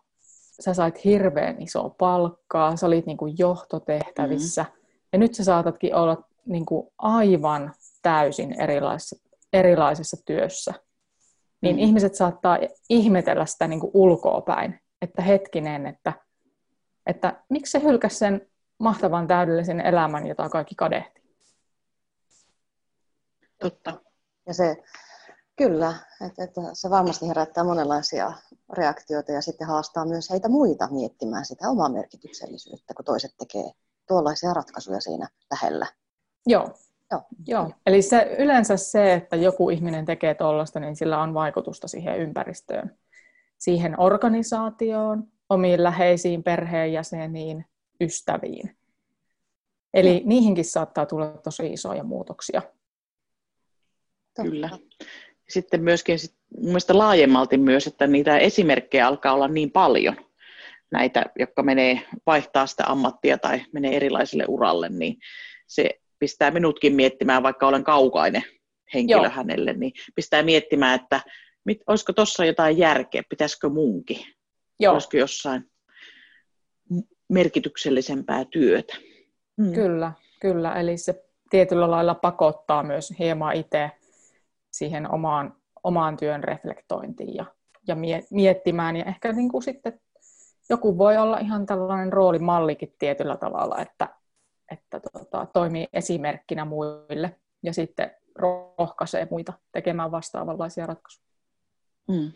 sä 0.61 0.75
sait 0.75 1.05
hirveän 1.05 1.63
isoa 1.63 1.91
palkkaa, 1.91 2.77
sä 2.77 2.87
olit 2.87 3.07
niin 3.07 3.17
kuin 3.17 3.35
johtotehtävissä, 3.39 4.63
mm-hmm. 4.63 5.09
ja 5.13 5.19
nyt 5.19 5.35
sä 5.35 5.45
saatatkin 5.45 5.95
olla 5.95 6.25
niin 6.47 6.67
kuin 6.67 6.89
aivan 6.99 7.75
täysin 8.03 8.61
erilaisessa, 8.61 9.17
erilaisessa 9.53 10.17
työssä. 10.27 10.75
niin 11.61 11.77
mm. 11.77 11.83
ihmiset 11.83 12.15
saattaa 12.15 12.59
ihmetellä 12.89 13.47
sitä 13.47 13.69
niin 13.69 13.81
kuin 13.81 13.91
ulkoa 13.95 14.41
päin, 14.41 14.81
että 15.03 15.23
hetkinen, 15.23 15.87
että, 15.87 16.13
että 17.07 17.43
miksi 17.51 17.71
se 17.71 17.83
hylkäsi 17.83 18.17
sen 18.17 18.49
mahtavan 18.79 19.27
täydellisen 19.27 19.81
elämän, 19.81 20.27
jota 20.27 20.49
kaikki 20.49 20.75
kadehti. 20.75 21.23
Totta. 23.61 24.01
Ja 24.47 24.55
se, 24.55 24.77
kyllä, 25.59 25.95
että, 26.27 26.45
että 26.45 26.61
se 26.73 26.91
varmasti 26.91 27.29
herättää 27.29 27.65
monenlaisia 27.65 28.33
reaktioita 28.73 29.33
ja 29.33 29.43
sitten 29.43 29.67
haastaa 29.67 30.05
myös 30.05 30.31
heitä 30.31 30.49
muita 30.49 30.89
miettimään 30.91 31.45
sitä 31.45 31.69
omaa 31.69 31.89
merkityksellisyyttä, 31.89 32.95
kun 32.95 33.05
toiset 33.05 33.35
tekee 33.39 33.71
tuollaisia 34.09 34.55
ratkaisuja 34.55 35.01
siinä 35.01 35.29
lähellä. 35.51 35.87
Joo. 36.47 36.75
Joo. 37.11 37.23
Joo. 37.47 37.71
Eli 37.87 38.03
se, 38.03 38.37
yleensä 38.39 38.77
se, 38.77 39.15
että 39.15 39.37
joku 39.37 39.71
ihminen 39.71 40.05
tekee 40.05 40.35
tuollaista, 40.35 40.81
niin 40.81 40.97
sillä 40.97 41.23
on 41.23 41.35
vaikutusta 41.35 41.89
siihen 41.89 42.19
ympäristöön, 42.19 42.99
siihen 43.59 44.01
organisaatioon, 44.01 45.25
omiin 45.49 45.83
läheisiin 45.83 46.43
perheenjäseniin, 46.43 47.65
ystäviin. 48.01 48.77
Eli 49.95 50.21
no. 50.21 50.29
niihinkin 50.29 50.65
saattaa 50.65 51.07
tulla 51.07 51.29
tosi 51.29 51.73
isoja 51.73 52.05
muutoksia. 52.05 52.63
Kyllä. 54.43 54.71
Sitten 55.49 55.83
myöskin 55.83 56.19
mun 56.57 56.65
mielestä 56.65 56.99
laajemmalti 56.99 57.57
myös, 57.57 57.87
että 57.87 58.07
niitä 58.07 58.39
esimerkkejä 58.39 59.07
alkaa 59.07 59.33
olla 59.35 59.49
niin 59.49 59.71
paljon, 59.71 60.17
näitä, 60.91 61.25
jotka 61.39 61.63
menee 61.63 62.03
vaihtaa 62.27 62.67
sitä 62.67 62.85
ammattia 62.87 63.39
tai 63.39 63.61
menee 63.73 63.97
erilaiselle 63.97 64.45
uralle, 64.49 64.89
niin 64.89 65.17
se 65.67 65.91
pistää 66.19 66.51
minutkin 66.51 66.95
miettimään, 66.95 67.43
vaikka 67.43 67.69
olen 67.69 67.85
kaukainen 67.85 68.43
henkilö 68.95 69.23
Joo. 69.23 69.31
hänelle, 69.31 69.73
niin 69.73 69.93
pistää 70.15 70.43
miettimään, 70.43 71.01
että 71.01 71.21
mit, 71.65 71.81
olisiko 71.87 72.13
tuossa 72.13 72.45
jotain 72.45 72.79
järkeä, 72.79 73.23
pitäisikö 73.29 73.69
munkin, 73.69 74.19
Joo. 74.81 74.93
olisiko 74.93 75.17
jossain 75.17 75.71
merkityksellisempää 77.29 78.45
työtä. 78.45 78.97
Mm. 79.57 79.73
Kyllä, 79.73 80.13
kyllä. 80.41 80.81
Eli 80.81 80.97
se 80.97 81.25
tietyllä 81.51 81.91
lailla 81.91 82.15
pakottaa 82.15 82.83
myös 82.83 83.13
hieman 83.19 83.57
itse 83.57 83.91
siihen 84.79 85.11
omaan, 85.11 85.57
omaan 85.83 86.17
työn 86.17 86.45
reflektointiin 86.45 87.35
ja, 87.35 87.45
ja 87.87 87.97
miettimään. 88.31 88.97
Ja 88.97 89.05
ehkä 89.05 89.33
niin 89.33 89.49
kuin 89.49 89.63
sitten 89.63 90.01
joku 90.69 90.99
voi 90.99 91.17
olla 91.17 91.39
ihan 91.39 91.67
tällainen 91.67 92.13
roolimallikin 92.13 92.95
tietyllä 92.99 93.37
tavalla, 93.37 93.79
että, 93.79 94.09
että 94.71 95.01
tota, 95.01 95.47
toimii 95.53 95.89
esimerkkinä 95.93 96.65
muille 96.65 97.37
ja 97.63 97.73
sitten 97.73 98.11
rohkaisee 98.35 99.29
muita 99.31 99.53
tekemään 99.73 100.11
vastaavanlaisia 100.11 100.87
ratkaisuja. 100.87 101.29
Mm. 102.09 102.33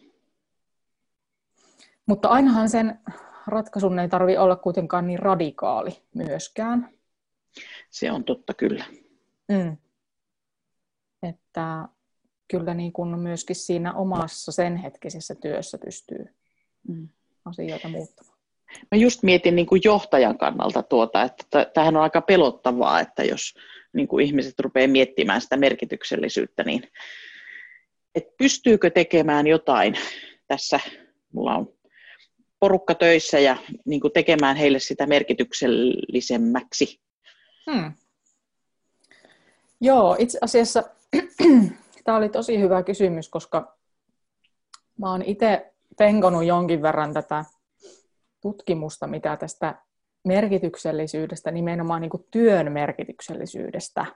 Mutta 2.06 2.28
ainahan 2.28 2.68
sen 2.68 3.00
ratkaisun 3.46 3.98
ei 3.98 4.08
tarvitse 4.08 4.40
olla 4.40 4.56
kuitenkaan 4.56 5.06
niin 5.06 5.18
radikaali 5.18 6.02
myöskään. 6.14 6.88
Se 7.90 8.12
on 8.12 8.24
totta 8.24 8.54
kyllä. 8.54 8.84
Mm. 9.48 9.76
Että 11.22 11.88
kyllä 12.50 12.74
niin 12.74 12.92
kuin 12.92 13.18
myöskin 13.18 13.56
siinä 13.56 13.94
omassa 13.94 14.52
sen 14.52 14.76
hetkisessä 14.76 15.34
työssä 15.34 15.78
pystyy 15.84 16.24
mm. 16.88 17.08
asioita 17.44 17.88
muuttamaan. 17.88 18.38
Mä 18.90 18.98
just 18.98 19.22
mietin 19.22 19.56
niin 19.56 19.66
kuin 19.66 19.80
johtajan 19.84 20.38
kannalta 20.38 20.82
tuota, 20.82 21.22
että 21.22 21.64
tämähän 21.74 21.96
on 21.96 22.02
aika 22.02 22.20
pelottavaa, 22.20 23.00
että 23.00 23.24
jos 23.24 23.54
niin 23.92 24.08
kuin 24.08 24.26
ihmiset 24.26 24.60
rupeaa 24.60 24.88
miettimään 24.88 25.40
sitä 25.40 25.56
merkityksellisyyttä, 25.56 26.62
niin 26.64 26.82
että 28.14 28.34
pystyykö 28.38 28.90
tekemään 28.90 29.46
jotain 29.46 29.94
tässä, 30.48 30.80
mulla 31.32 31.56
on 31.56 31.72
porukka 32.60 32.94
töissä 32.94 33.38
ja 33.38 33.56
niin 33.84 34.00
kuin 34.00 34.12
tekemään 34.12 34.56
heille 34.56 34.78
sitä 34.78 35.06
merkityksellisemmäksi? 35.06 37.00
Hmm. 37.70 37.92
Joo, 39.80 40.16
itse 40.18 40.38
asiassa 40.40 40.84
tämä 42.04 42.18
oli 42.18 42.28
tosi 42.28 42.60
hyvä 42.60 42.82
kysymys, 42.82 43.28
koska 43.28 43.76
mä 44.98 45.10
oon 45.10 45.22
itse 45.22 45.72
penkonut 45.98 46.44
jonkin 46.44 46.82
verran 46.82 47.12
tätä 47.12 47.44
tutkimusta, 48.40 49.06
mitä 49.06 49.36
tästä 49.36 49.82
merkityksellisyydestä, 50.24 51.50
nimenomaan 51.50 52.00
niin 52.00 52.10
kuin 52.10 52.26
työn 52.30 52.72
merkityksellisyydestä 52.72 54.06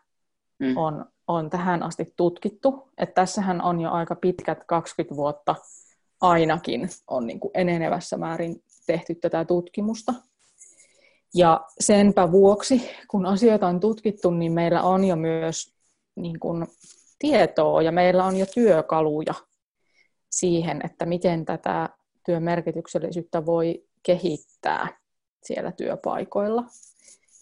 mm. 0.59 0.77
on, 0.77 1.07
on 1.29 1.51
tähän 1.51 1.83
asti 1.83 2.13
tutkittu. 2.17 2.91
Että 2.99 3.15
tässähän 3.15 3.63
on 3.63 3.81
jo 3.81 3.91
aika 3.91 4.15
pitkät 4.15 4.65
20 4.65 5.17
vuotta 5.17 5.55
ainakin 6.21 6.89
on 7.09 7.27
niin 7.27 7.41
kuin 7.41 7.51
enenevässä 7.55 8.17
määrin 8.17 8.63
tehty 8.87 9.15
tätä 9.15 9.45
tutkimusta. 9.45 10.15
Ja 11.35 11.61
senpä 11.81 12.33
vuoksi, 12.33 12.91
kun 13.09 13.27
asioita 13.27 13.67
on 13.67 13.81
tutkittu, 13.81 14.31
niin 14.31 14.53
meillä 14.53 14.83
on 14.83 15.05
jo 15.05 15.17
myös 15.17 15.75
niin 16.17 16.41
kuin 16.41 16.67
tietoa 17.19 17.83
ja 17.83 17.93
meillä 17.93 18.25
on 18.25 18.37
jo 18.37 18.47
työkaluja 18.55 19.35
siihen, 20.31 20.81
että 20.85 21.07
miten 21.07 21.45
tätä 21.45 21.89
työn 22.27 22.43
merkityksellisyyttä 22.43 23.47
voi 23.47 23.85
kehittää 24.03 24.89
siellä 25.45 25.73
työpaikoilla 25.73 26.65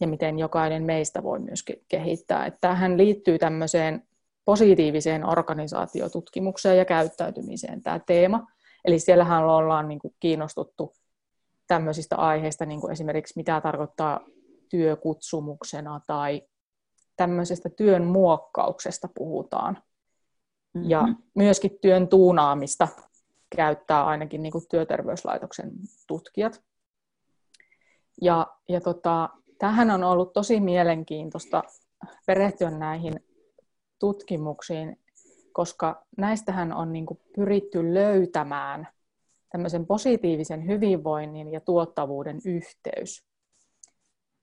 ja 0.00 0.06
miten 0.06 0.38
jokainen 0.38 0.82
meistä 0.82 1.22
voi 1.22 1.38
myös 1.38 1.64
kehittää. 1.88 2.46
Että 2.46 2.58
tähän 2.60 2.96
liittyy 2.96 3.38
tämmöiseen 3.38 4.02
positiiviseen 4.44 5.24
organisaatiotutkimukseen 5.28 6.78
ja 6.78 6.84
käyttäytymiseen 6.84 7.82
tämä 7.82 7.98
teema. 7.98 8.46
Eli 8.84 8.98
siellähän 8.98 9.44
ollaan 9.44 9.88
niin 9.88 9.98
kuin 9.98 10.14
kiinnostuttu 10.20 10.94
tämmöisistä 11.66 12.16
aiheista, 12.16 12.66
niin 12.66 12.80
kuin 12.80 12.92
esimerkiksi 12.92 13.34
mitä 13.36 13.60
tarkoittaa 13.60 14.20
työkutsumuksena 14.68 16.00
tai 16.06 16.42
tämmöisestä 17.16 17.68
työn 17.68 18.04
muokkauksesta 18.04 19.08
puhutaan. 19.14 19.78
Mm-hmm. 20.74 20.90
Ja 20.90 21.08
myöskin 21.34 21.78
työn 21.80 22.08
tuunaamista 22.08 22.88
käyttää 23.56 24.06
ainakin 24.06 24.42
niin 24.42 24.52
kuin 24.52 24.64
työterveyslaitoksen 24.70 25.70
tutkijat. 26.06 26.62
Ja, 28.22 28.46
ja 28.68 28.80
tota, 28.80 29.28
tähän 29.58 29.90
on 29.90 30.04
ollut 30.04 30.32
tosi 30.32 30.60
mielenkiintoista 30.60 31.62
perehtyä 32.26 32.70
näihin 32.70 33.14
tutkimuksiin, 33.98 35.00
koska 35.52 36.06
näistähän 36.16 36.72
on 36.72 36.92
niin 36.92 37.06
kuin 37.06 37.20
pyritty 37.36 37.94
löytämään 37.94 38.88
tämmöisen 39.52 39.86
positiivisen 39.86 40.66
hyvinvoinnin 40.66 41.52
ja 41.52 41.60
tuottavuuden 41.60 42.38
yhteys. 42.44 43.24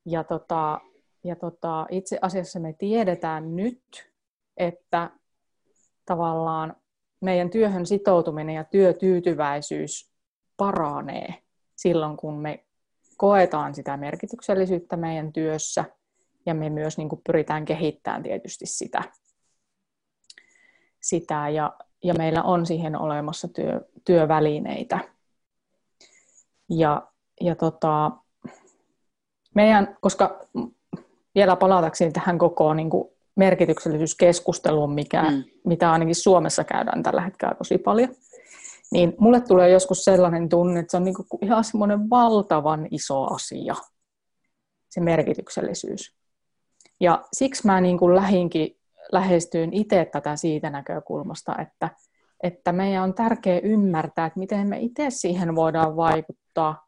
Ja, 0.05 0.23
tota, 0.23 0.81
ja 1.23 1.35
tota, 1.35 1.85
itse 1.89 2.19
asiassa 2.21 2.59
me 2.59 2.73
tiedetään 2.73 3.55
nyt, 3.55 4.11
että 4.57 5.11
tavallaan 6.05 6.75
meidän 7.21 7.49
työhön 7.49 7.85
sitoutuminen 7.85 8.55
ja 8.55 8.63
työtyytyväisyys 8.63 10.11
paranee 10.57 11.33
silloin, 11.75 12.17
kun 12.17 12.41
me 12.41 12.65
koetaan 13.17 13.75
sitä 13.75 13.97
merkityksellisyyttä 13.97 14.97
meidän 14.97 15.33
työssä 15.33 15.85
ja 16.45 16.53
me 16.53 16.69
myös 16.69 16.97
niin 16.97 17.09
kuin 17.09 17.21
pyritään 17.25 17.65
kehittämään 17.65 18.23
tietysti 18.23 18.65
sitä. 18.65 19.03
sitä 21.01 21.49
ja, 21.49 21.77
ja 22.03 22.13
meillä 22.13 22.43
on 22.43 22.65
siihen 22.65 22.95
olemassa 22.95 23.47
työ, 23.47 23.81
työvälineitä. 24.05 24.99
Ja, 26.69 27.07
ja 27.41 27.55
tota, 27.55 28.11
meidän, 29.55 29.97
koska 30.01 30.47
vielä 31.35 31.55
palatakseni 31.55 32.11
tähän 32.11 32.37
koko 32.37 32.73
niin 32.73 32.89
kuin 32.89 33.09
merkityksellisyyskeskusteluun, 33.35 34.93
mikä, 34.93 35.23
mm. 35.23 35.43
mitä 35.65 35.91
ainakin 35.91 36.15
Suomessa 36.15 36.63
käydään 36.63 37.03
tällä 37.03 37.21
hetkellä 37.21 37.55
tosi 37.55 37.77
paljon, 37.77 38.09
niin 38.91 39.13
mulle 39.19 39.41
tulee 39.41 39.69
joskus 39.69 40.03
sellainen 40.03 40.49
tunne, 40.49 40.79
että 40.79 40.91
se 40.91 40.97
on 40.97 41.03
niin 41.03 41.15
kuin 41.15 41.27
ihan 41.41 41.63
semmoinen 41.63 42.09
valtavan 42.09 42.87
iso 42.91 43.33
asia, 43.33 43.75
se 44.89 45.01
merkityksellisyys. 45.01 46.15
Ja 46.99 47.23
siksi 47.33 47.65
mä 47.65 47.81
niin 47.81 47.97
kuin 47.97 48.15
lähinkin 48.15 48.77
lähestyin 49.11 49.73
itse 49.73 50.09
tätä 50.11 50.35
siitä 50.35 50.69
näkökulmasta, 50.69 51.55
että, 51.61 51.89
että 52.43 52.71
meidän 52.71 53.03
on 53.03 53.13
tärkeää 53.13 53.59
ymmärtää, 53.63 54.25
että 54.25 54.39
miten 54.39 54.67
me 54.67 54.79
itse 54.79 55.09
siihen 55.09 55.55
voidaan 55.55 55.95
vaikuttaa 55.95 56.87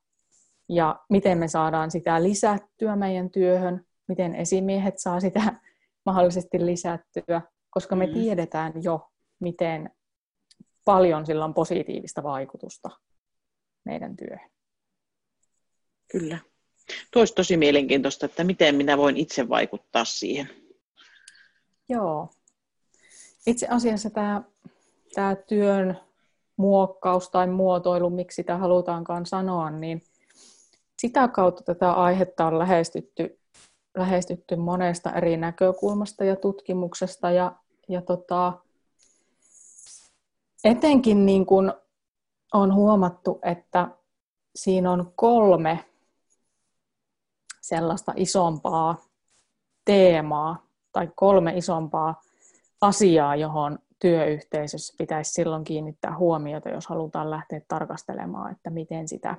ja 0.70 1.00
miten 1.10 1.38
me 1.38 1.48
saadaan 1.48 1.92
sitä 1.92 2.24
lisättyä 2.24 2.96
meidän 2.96 3.30
työhön, 3.30 3.86
miten 4.08 4.36
esimiehet 4.36 5.00
saa 5.00 5.20
sitä 5.20 5.42
mahdollisesti 6.06 6.66
lisättyä, 6.66 7.42
koska 7.70 7.96
me 7.96 8.08
mm. 8.08 8.14
tiedetään 8.14 8.74
jo, 8.84 9.10
miten 9.40 9.90
paljon 10.86 11.26
sillä 11.26 11.46
on 11.46 11.54
positiivista 11.54 12.24
vaikutusta 12.24 12.90
meidän 13.86 14.16
työhön. 14.16 14.50
Kyllä. 16.12 16.38
Tuo 17.12 17.22
olisi 17.22 17.36
tosi 17.36 17.58
mielenkiintoista, 17.58 18.26
että 18.26 18.44
miten 18.44 18.76
minä 18.76 18.98
voin 18.98 19.18
itse 19.18 19.50
vaikuttaa 19.50 20.06
siihen. 20.06 20.50
Joo. 21.90 22.30
Itse 23.48 23.68
asiassa 23.68 24.10
tämä, 24.10 24.44
tämä 25.16 25.36
työn 25.36 26.00
muokkaus 26.58 27.30
tai 27.30 27.48
muotoilu, 27.48 28.10
miksi 28.10 28.36
sitä 28.36 28.58
halutaankaan 28.58 29.26
sanoa, 29.26 29.70
niin 29.70 30.02
sitä 31.00 31.28
kautta 31.28 31.64
tätä 31.64 31.92
aihetta 31.92 32.46
on 32.46 32.60
lähestytty, 32.60 33.40
lähestytty 33.98 34.56
monesta 34.56 35.12
eri 35.12 35.38
näkökulmasta 35.38 36.24
ja 36.24 36.36
tutkimuksesta 36.36 37.32
ja, 37.32 37.56
ja 37.88 38.02
tota, 38.02 38.54
etenkin 40.64 41.26
niin 41.26 41.46
kuin 41.46 41.74
on 42.54 42.74
huomattu, 42.74 43.40
että 43.44 43.88
siinä 44.56 44.92
on 44.92 45.12
kolme 45.16 45.86
sellaista 47.62 48.14
isompaa 48.16 49.06
teemaa 49.86 50.68
tai 50.92 51.10
kolme 51.16 51.58
isompaa 51.58 52.22
asiaa, 52.82 53.36
johon 53.36 53.80
työyhteisössä 54.00 54.96
pitäisi 54.98 55.34
silloin 55.34 55.64
kiinnittää 55.64 56.18
huomiota, 56.18 56.70
jos 56.70 56.88
halutaan 56.88 57.30
lähteä 57.30 57.62
tarkastelemaan, 57.68 58.52
että 58.52 58.70
miten 58.70 59.08
sitä, 59.08 59.36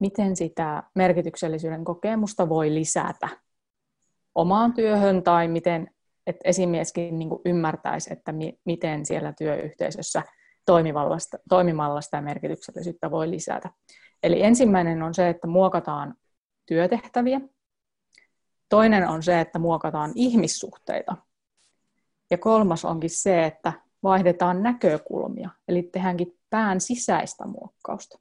miten 0.00 0.36
sitä 0.36 0.82
merkityksellisyyden 0.94 1.84
kokemusta 1.84 2.48
voi 2.48 2.74
lisätä 2.74 3.28
omaan 4.34 4.72
työhön 4.72 5.22
tai 5.22 5.48
miten 5.48 5.90
että 6.26 6.48
esimieskin 6.48 7.18
niin 7.18 7.30
ymmärtäisi, 7.44 8.12
että 8.12 8.32
mi, 8.32 8.60
miten 8.64 9.06
siellä 9.06 9.32
työyhteisössä 9.38 10.22
toimimalla 11.48 12.00
sitä 12.00 12.20
merkityksellisyyttä 12.20 13.10
voi 13.10 13.30
lisätä. 13.30 13.70
Eli 14.22 14.42
ensimmäinen 14.42 15.02
on 15.02 15.14
se, 15.14 15.28
että 15.28 15.46
muokataan 15.46 16.14
työtehtäviä. 16.66 17.40
Toinen 18.68 19.08
on 19.08 19.22
se, 19.22 19.40
että 19.40 19.58
muokataan 19.58 20.12
ihmissuhteita. 20.14 21.16
Ja 22.30 22.38
kolmas 22.38 22.84
onkin 22.84 23.10
se, 23.10 23.44
että 23.44 23.72
vaihdetaan 24.02 24.62
näkökulmia, 24.62 25.50
eli 25.68 25.82
tehdäänkin 25.82 26.38
pään 26.50 26.80
sisäistä 26.80 27.46
muokkausta. 27.46 28.18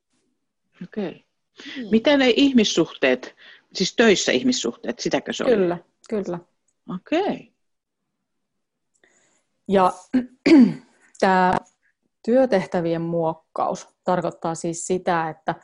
Okei. 0.83 1.09
Okay. 1.09 1.28
Hmm. 1.75 1.87
Miten 1.91 2.19
ne 2.19 2.33
ihmissuhteet, 2.35 3.35
siis 3.73 3.95
töissä 3.95 4.31
ihmissuhteet, 4.31 4.99
sitäkö 4.99 5.33
se 5.33 5.43
kyllä, 5.43 5.75
oli? 5.75 5.83
Kyllä, 6.09 6.23
kyllä. 6.23 6.39
Okei. 6.95 7.21
Okay. 7.21 7.47
Ja 9.67 9.93
tämä 11.19 11.53
työtehtävien 12.25 13.01
muokkaus 13.01 13.87
tarkoittaa 14.03 14.55
siis 14.55 14.87
sitä, 14.87 15.29
että, 15.29 15.55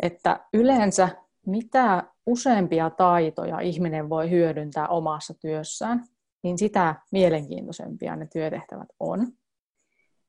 että 0.00 0.40
yleensä 0.52 1.08
mitä 1.46 2.04
useampia 2.26 2.90
taitoja 2.90 3.60
ihminen 3.60 4.08
voi 4.08 4.30
hyödyntää 4.30 4.88
omassa 4.88 5.34
työssään, 5.34 6.04
niin 6.42 6.58
sitä 6.58 6.94
mielenkiintoisempia 7.12 8.16
ne 8.16 8.26
työtehtävät 8.32 8.88
on. 9.00 9.32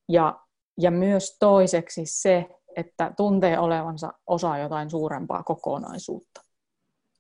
Ja, 0.10 0.40
ja 0.78 0.92
myös 0.92 1.38
toiseksi 1.40 2.02
se, 2.06 2.50
että 2.76 3.14
tuntee 3.18 3.60
olevansa 3.60 4.14
osa 4.28 4.58
jotain 4.58 4.90
suurempaa 4.90 5.44
kokonaisuutta 5.44 6.42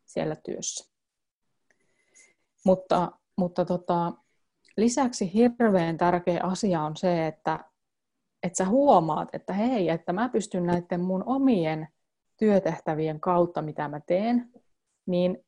siellä 0.05 0.35
työssä. 0.35 0.91
Mutta, 2.65 3.11
mutta 3.37 3.65
tota, 3.65 4.13
lisäksi 4.77 5.33
hirveän 5.33 5.97
tärkeä 5.97 6.39
asia 6.43 6.81
on 6.81 6.97
se, 6.97 7.27
että, 7.27 7.59
että 8.43 8.57
sä 8.57 8.65
huomaat, 8.65 9.29
että 9.33 9.53
hei, 9.53 9.89
että 9.89 10.13
mä 10.13 10.29
pystyn 10.29 10.65
näiden 10.65 11.01
mun 11.01 11.23
omien 11.25 11.87
työtehtävien 12.37 13.19
kautta, 13.19 13.61
mitä 13.61 13.87
mä 13.87 13.99
teen, 13.99 14.51
niin 15.05 15.45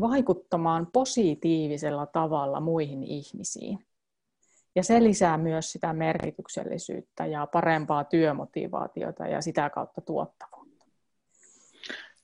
vaikuttamaan 0.00 0.86
positiivisella 0.92 2.06
tavalla 2.06 2.60
muihin 2.60 3.02
ihmisiin. 3.02 3.85
Ja 4.76 4.84
se 4.84 5.02
lisää 5.02 5.38
myös 5.38 5.72
sitä 5.72 5.92
merkityksellisyyttä 5.92 7.26
ja 7.26 7.46
parempaa 7.46 8.04
työmotivaatiota 8.04 9.26
ja 9.26 9.40
sitä 9.40 9.70
kautta 9.70 10.00
tuottavuutta. 10.00 10.84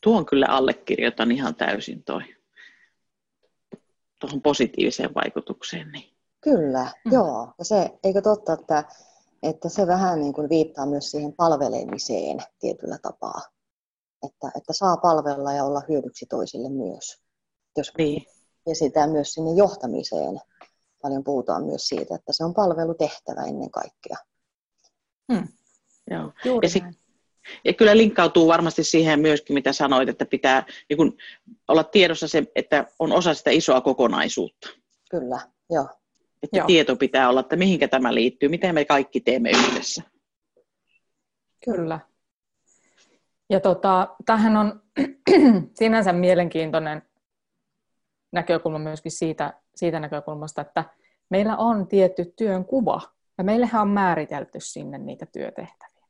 Tuon 0.01 0.27
kyllä 0.27 0.47
allekirjoitan 0.47 1.33
ihan 1.33 1.55
täysin 1.55 2.05
toi 2.05 2.23
tuohon 4.23 4.43
positiiviseen 4.43 5.15
vaikutukseen. 5.15 5.93
Niin. 5.93 6.17
Kyllä, 6.41 6.91
mm. 7.05 7.13
joo. 7.13 7.53
Ja 7.59 7.65
se, 7.65 7.91
eikö 8.05 8.21
totta, 8.21 8.53
että, 8.53 8.85
että 9.43 9.69
se 9.69 9.87
vähän 9.87 10.21
niin 10.21 10.33
kuin 10.33 10.49
viittaa 10.49 10.87
myös 10.87 11.11
siihen 11.11 11.33
palvelemiseen 11.33 12.39
tietyllä 12.59 12.99
tapaa. 13.03 13.41
Että, 14.27 14.51
että 14.57 14.73
saa 14.73 14.97
palvella 14.97 15.53
ja 15.53 15.65
olla 15.65 15.83
hyödyksi 15.89 16.27
toisille 16.27 16.69
myös. 16.69 17.23
Jos 17.77 17.93
niin. 17.99 18.27
Ja 18.67 18.75
sitä 18.75 19.07
myös 19.07 19.33
sinne 19.33 19.51
johtamiseen. 19.53 20.41
Paljon 21.03 21.25
puhutaan 21.25 21.65
myös 21.65 21.89
siitä, 21.89 22.15
että 22.15 22.33
se 22.33 22.45
on 22.45 22.55
palvelutehtävä 22.55 23.43
ennen 23.45 23.71
kaikkea. 23.71 24.17
Hmm. 25.33 25.49
Joo. 26.11 26.33
Juuri 26.45 26.67
ja, 26.67 26.71
se, 26.71 26.81
ja 27.65 27.73
kyllä 27.73 27.97
linkkautuu 27.97 28.49
varmasti 28.49 28.85
siihen 28.85 29.21
myöskin, 29.21 29.55
mitä 29.55 29.73
sanoit, 29.73 30.09
että 30.09 30.27
pitää 30.27 30.67
niin 30.89 30.97
kun 30.97 31.17
olla 31.69 31.85
tiedossa 31.85 32.29
se, 32.29 32.43
että 32.55 32.87
on 32.99 33.13
osa 33.13 33.35
sitä 33.35 33.51
isoa 33.51 33.81
kokonaisuutta. 33.81 34.69
Kyllä, 35.11 35.41
joo. 35.71 35.89
Että 36.43 36.57
joo. 36.57 36.67
tieto 36.67 36.97
pitää 36.97 37.29
olla, 37.29 37.41
että 37.41 37.57
mihinkä 37.57 37.89
tämä 37.89 38.15
liittyy, 38.15 38.49
miten 38.49 38.75
me 38.75 38.85
kaikki 38.85 39.21
teemme 39.21 39.51
yhdessä. 39.51 40.03
Kyllä. 41.65 42.01
Ja 43.51 43.61
tota, 43.61 44.17
tähän 44.27 44.57
on 44.57 44.83
sinänsä 45.81 46.13
mielenkiintoinen 46.13 47.03
näkökulma 48.33 48.79
myöskin 48.79 49.13
siitä, 49.13 49.62
siitä 49.77 50.01
näkökulmasta, 50.01 50.63
että 50.63 50.85
meillä 51.29 51.57
on 51.57 51.89
tietty 51.89 52.33
työn 52.37 52.65
kuva, 52.65 53.01
ja 53.39 53.45
meillähän 53.45 53.83
on 53.83 53.89
määritelty 53.89 54.61
sinne 54.61 54.99
niitä 54.99 55.27
työtehtäviä. 55.27 56.07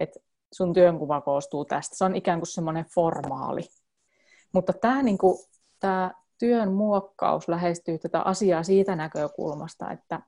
Et 0.00 0.10
sun 0.52 0.72
työnkuva 0.72 1.20
koostuu 1.20 1.64
tästä. 1.64 1.96
Se 1.96 2.04
on 2.04 2.16
ikään 2.16 2.40
kuin 2.40 2.48
semmoinen 2.48 2.84
formaali. 2.94 3.62
Mutta 4.52 4.72
tämä 4.72 5.02
niinku, 5.02 5.44
työn 6.38 6.72
muokkaus 6.72 7.48
lähestyy 7.48 7.98
tätä 7.98 8.20
asiaa 8.20 8.62
siitä 8.62 8.96
näkökulmasta, 8.96 9.90
että 9.90 10.20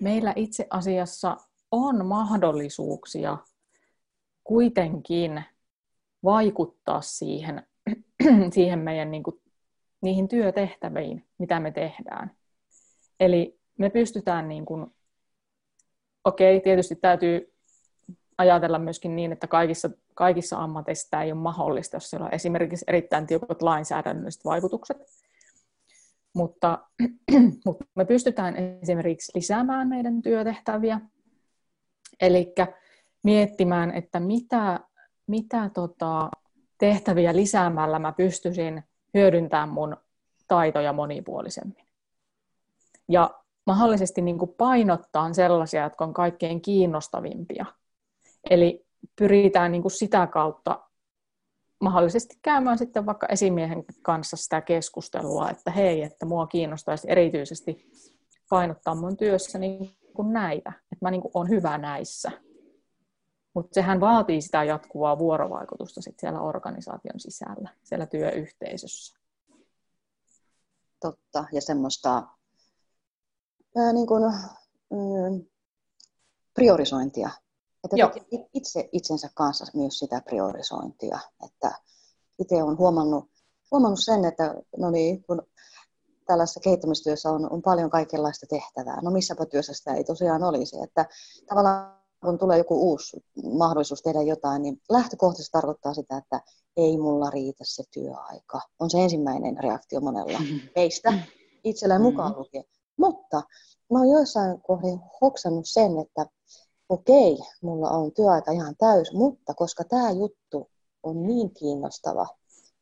meillä 0.00 0.32
itse 0.36 0.66
asiassa 0.70 1.36
on 1.70 2.06
mahdollisuuksia 2.06 3.38
kuitenkin 4.44 5.44
vaikuttaa 6.24 7.00
siihen, 7.00 7.66
siihen 8.54 8.78
meidän 8.78 9.10
niin 9.10 9.22
kuin, 9.22 9.40
niihin 10.06 10.28
työtehtäviin, 10.28 11.26
mitä 11.38 11.60
me 11.60 11.70
tehdään. 11.70 12.30
Eli 13.20 13.58
me 13.78 13.90
pystytään, 13.90 14.48
niin 14.48 14.66
kuin, 14.66 14.86
okei, 16.24 16.60
tietysti 16.60 16.96
täytyy 16.96 17.52
ajatella 18.38 18.78
myöskin 18.78 19.16
niin, 19.16 19.32
että 19.32 19.46
kaikissa, 19.46 19.90
kaikissa 20.14 20.58
ammateissa 20.58 21.10
tämä 21.10 21.22
ei 21.22 21.32
ole 21.32 21.40
mahdollista, 21.40 21.96
jos 21.96 22.10
siellä 22.10 22.26
on 22.26 22.34
esimerkiksi 22.34 22.84
erittäin 22.88 23.26
tiukat 23.26 23.62
lainsäädännölliset 23.62 24.44
vaikutukset. 24.44 24.96
Mutta, 26.34 26.78
mutta 27.66 27.84
me 27.94 28.04
pystytään 28.04 28.56
esimerkiksi 28.82 29.32
lisäämään 29.34 29.88
meidän 29.88 30.22
työtehtäviä, 30.22 31.00
eli 32.20 32.54
miettimään, 33.22 33.90
että 33.90 34.20
mitä, 34.20 34.80
mitä 35.26 35.70
tota, 35.74 36.30
tehtäviä 36.78 37.36
lisäämällä 37.36 37.98
mä 37.98 38.12
pystyisin 38.12 38.82
hyödyntämään 39.16 39.68
mun 39.68 39.96
taitoja 40.48 40.92
monipuolisemmin. 40.92 41.86
Ja 43.08 43.30
mahdollisesti 43.66 44.22
niin 44.22 44.38
kuin 44.38 44.54
painottaa 44.58 45.32
sellaisia, 45.32 45.82
jotka 45.82 46.04
on 46.04 46.14
kaikkein 46.14 46.60
kiinnostavimpia. 46.60 47.66
Eli 48.50 48.86
pyritään 49.18 49.72
niin 49.72 49.82
kuin 49.82 49.92
sitä 49.92 50.26
kautta 50.26 50.80
mahdollisesti 51.80 52.38
käymään 52.42 52.78
sitten 52.78 53.06
vaikka 53.06 53.26
esimiehen 53.26 53.84
kanssa 54.02 54.36
sitä 54.36 54.60
keskustelua, 54.60 55.50
että 55.50 55.70
hei, 55.70 56.02
että 56.02 56.26
mua 56.26 56.46
kiinnostaisi 56.46 57.10
erityisesti 57.10 57.90
painottaa 58.50 58.94
mun 58.94 59.16
työssä 59.16 59.58
niin 59.58 59.96
kuin 60.14 60.32
näitä, 60.32 60.72
että 60.92 61.04
mä 61.04 61.10
niin 61.10 61.22
kuin 61.22 61.32
olen 61.34 61.48
hyvä 61.48 61.78
näissä. 61.78 62.32
Mutta 63.56 63.74
sehän 63.74 64.00
vaatii 64.00 64.42
sitä 64.42 64.64
jatkuvaa 64.64 65.18
vuorovaikutusta 65.18 66.02
sit 66.02 66.20
siellä 66.20 66.40
organisaation 66.40 67.20
sisällä, 67.20 67.70
siellä 67.82 68.06
työyhteisössä. 68.06 69.18
Totta, 71.00 71.44
ja 71.52 71.60
semmoista 71.60 72.22
ää, 73.76 73.92
niin 73.92 74.06
kuin, 74.06 74.22
mm, 74.90 75.46
priorisointia. 76.54 77.30
Että 77.84 77.96
Joo. 77.96 78.10
itse 78.54 78.88
itsensä 78.92 79.30
kanssa 79.34 79.66
myös 79.74 79.98
sitä 79.98 80.22
priorisointia. 80.24 81.18
Että 81.44 81.72
itse 82.38 82.62
olen 82.62 82.78
huomannut, 82.78 83.30
huomannut 83.70 84.04
sen, 84.04 84.24
että 84.24 84.54
no 84.76 84.90
niin, 84.90 85.22
kun 85.22 85.42
tällaisessa 86.26 86.60
kehittämistyössä 86.60 87.30
on, 87.30 87.52
on 87.52 87.62
paljon 87.62 87.90
kaikenlaista 87.90 88.46
tehtävää. 88.46 89.02
No 89.02 89.10
missäpä 89.10 89.46
työssä 89.46 89.74
sitä 89.74 89.94
ei 89.94 90.04
tosiaan 90.04 90.42
olisi. 90.42 90.76
Että 90.82 91.06
tavallaan 91.48 92.05
kun 92.24 92.38
tulee 92.38 92.58
joku 92.58 92.90
uusi 92.90 93.24
mahdollisuus 93.52 94.02
tehdä 94.02 94.22
jotain, 94.22 94.62
niin 94.62 94.82
lähtökohtaisesti 94.90 95.52
tarkoittaa 95.52 95.94
sitä, 95.94 96.16
että 96.16 96.40
ei 96.76 96.98
mulla 96.98 97.30
riitä 97.30 97.64
se 97.66 97.84
työaika. 97.90 98.60
On 98.80 98.90
se 98.90 99.02
ensimmäinen 99.02 99.56
reaktio 99.62 100.00
monella 100.00 100.38
meistä, 100.76 101.12
itselleen 101.64 102.02
mukaan 102.02 102.34
lukien. 102.38 102.64
Mutta 102.96 103.42
mä 103.92 103.98
oon 103.98 104.08
joissain 104.08 104.62
kohdin 104.62 105.00
hoksannut 105.20 105.68
sen, 105.68 105.98
että 105.98 106.26
okei, 106.88 107.38
mulla 107.62 107.90
on 107.90 108.12
työaika 108.12 108.52
ihan 108.52 108.74
täys, 108.78 109.12
mutta 109.12 109.54
koska 109.54 109.84
tämä 109.84 110.10
juttu 110.10 110.70
on 111.02 111.22
niin 111.22 111.50
kiinnostava, 111.54 112.26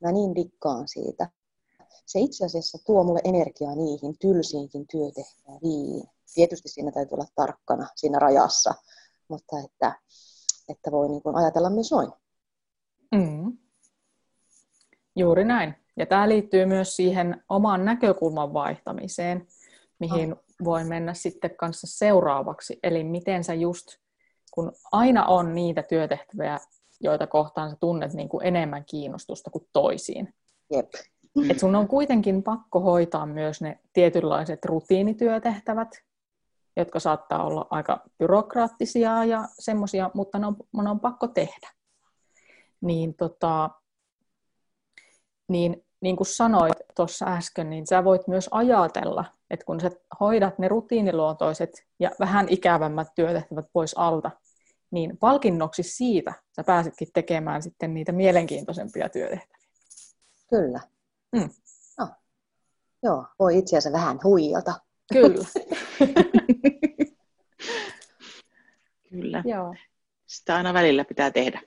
mä 0.01 0.12
niin 0.12 0.35
dikkaan 0.35 0.88
siitä, 0.88 1.29
se 2.07 2.20
itse 2.20 2.44
asiassa 2.44 2.79
tuo 2.87 3.05
mulle 3.05 3.20
energiaa 3.25 3.75
niihin 3.75 4.18
tylsiinkin 4.18 4.87
työtehtäviin. 4.87 6.05
Tietysti 6.35 6.68
siinä 6.68 6.92
täytyy 6.92 7.14
olla 7.14 7.27
tarkkana 7.35 7.87
siinä 7.97 8.18
rajassa, 8.18 8.75
mutta 9.28 9.56
että, 9.64 10.00
että 10.68 10.90
voi 10.90 11.08
niin 11.08 11.22
kuin 11.22 11.37
ajatella 11.37 11.70
myös 11.70 11.90
noin. 11.90 12.12
Mm. 13.14 13.58
Juuri 15.16 15.44
näin. 15.44 15.74
Ja 15.96 16.06
tämä 16.06 16.28
liittyy 16.28 16.66
myös 16.66 16.96
siihen 16.96 17.44
oman 17.48 17.84
näkökulman 17.84 18.54
vaihtamiseen, 18.54 19.46
mihin 19.98 20.32
oh. 20.32 20.38
voi 20.64 20.84
mennä 20.84 21.14
sitten 21.14 21.56
kanssa 21.56 21.87
seuraavaksi. 21.87 22.78
Eli 22.82 23.04
miten 23.04 23.44
sä 23.44 23.54
just, 23.54 23.87
kun 24.50 24.72
aina 24.92 25.26
on 25.26 25.54
niitä 25.54 25.82
työtehtäviä, 25.82 26.58
joita 27.00 27.26
kohtaan 27.26 27.70
sä 27.70 27.76
tunnet 27.80 28.12
niin 28.12 28.28
kuin 28.28 28.46
enemmän 28.46 28.84
kiinnostusta 28.84 29.50
kuin 29.50 29.68
toisiin. 29.72 30.34
Jep. 30.72 30.90
Et 31.50 31.58
sun 31.58 31.74
on 31.74 31.88
kuitenkin 31.88 32.42
pakko 32.42 32.80
hoitaa 32.80 33.26
myös 33.26 33.60
ne 33.60 33.78
tietynlaiset 33.92 34.64
rutiinityötehtävät, 34.64 35.88
jotka 36.76 37.00
saattaa 37.00 37.44
olla 37.44 37.66
aika 37.70 38.00
byrokraattisia 38.18 39.24
ja 39.24 39.48
semmoisia, 39.58 40.10
mutta 40.14 40.38
ne 40.38 40.46
on, 40.46 40.56
ne 40.82 40.90
on 40.90 41.00
pakko 41.00 41.28
tehdä. 41.28 41.70
Niin, 42.80 43.14
tota, 43.14 43.70
niin, 45.48 45.84
niin 46.00 46.16
kuin 46.16 46.26
sanoit 46.26 46.78
tuossa 46.96 47.26
äsken, 47.26 47.70
niin 47.70 47.87
sä 47.87 48.04
voit 48.04 48.28
myös 48.28 48.48
ajatella, 48.50 49.24
että 49.50 49.66
kun 49.66 49.80
sä 49.80 49.90
hoidat 50.20 50.58
ne 50.58 50.68
rutiiniluontoiset 50.68 51.87
ja 51.98 52.10
vähän 52.20 52.46
ikävämmät 52.48 53.08
työtehtävät 53.14 53.66
pois 53.72 53.94
alta, 53.98 54.30
niin 54.90 55.16
palkinnoksi 55.16 55.82
siitä 55.82 56.32
sä 56.56 56.64
pääsetkin 56.64 57.08
tekemään 57.14 57.62
sitten 57.62 57.94
niitä 57.94 58.12
mielenkiintoisempia 58.12 59.08
työtehtäviä. 59.08 59.68
Kyllä. 60.50 60.80
Mm. 61.32 61.50
No. 61.98 62.08
Joo, 63.02 63.26
voi 63.38 63.58
itse 63.58 63.76
asiassa 63.76 63.98
vähän 63.98 64.18
huijata. 64.24 64.74
Kyllä. 65.12 65.45
Kyllä. 69.11 69.43
Joo. 69.47 69.75
Sitä 70.27 70.57
aina 70.57 70.75
välillä 70.75 71.05
pitää 71.05 71.31
tehdä 71.31 71.61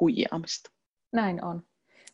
huijaamista. 0.00 0.70
Näin 1.12 1.44
on. 1.44 1.62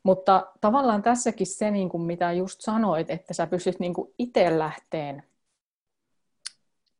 Mutta 0.02 0.52
tavallaan 0.60 1.02
tässäkin 1.02 1.46
se, 1.46 1.70
niin 1.70 1.88
kuin 1.88 2.02
mitä 2.02 2.32
just 2.32 2.60
sanoit, 2.60 3.10
että 3.10 3.34
sä 3.34 3.46
pystyt 3.46 3.80
niin 3.80 3.94
kuin 3.94 4.14
itse 4.18 4.58
lähteen 4.58 5.22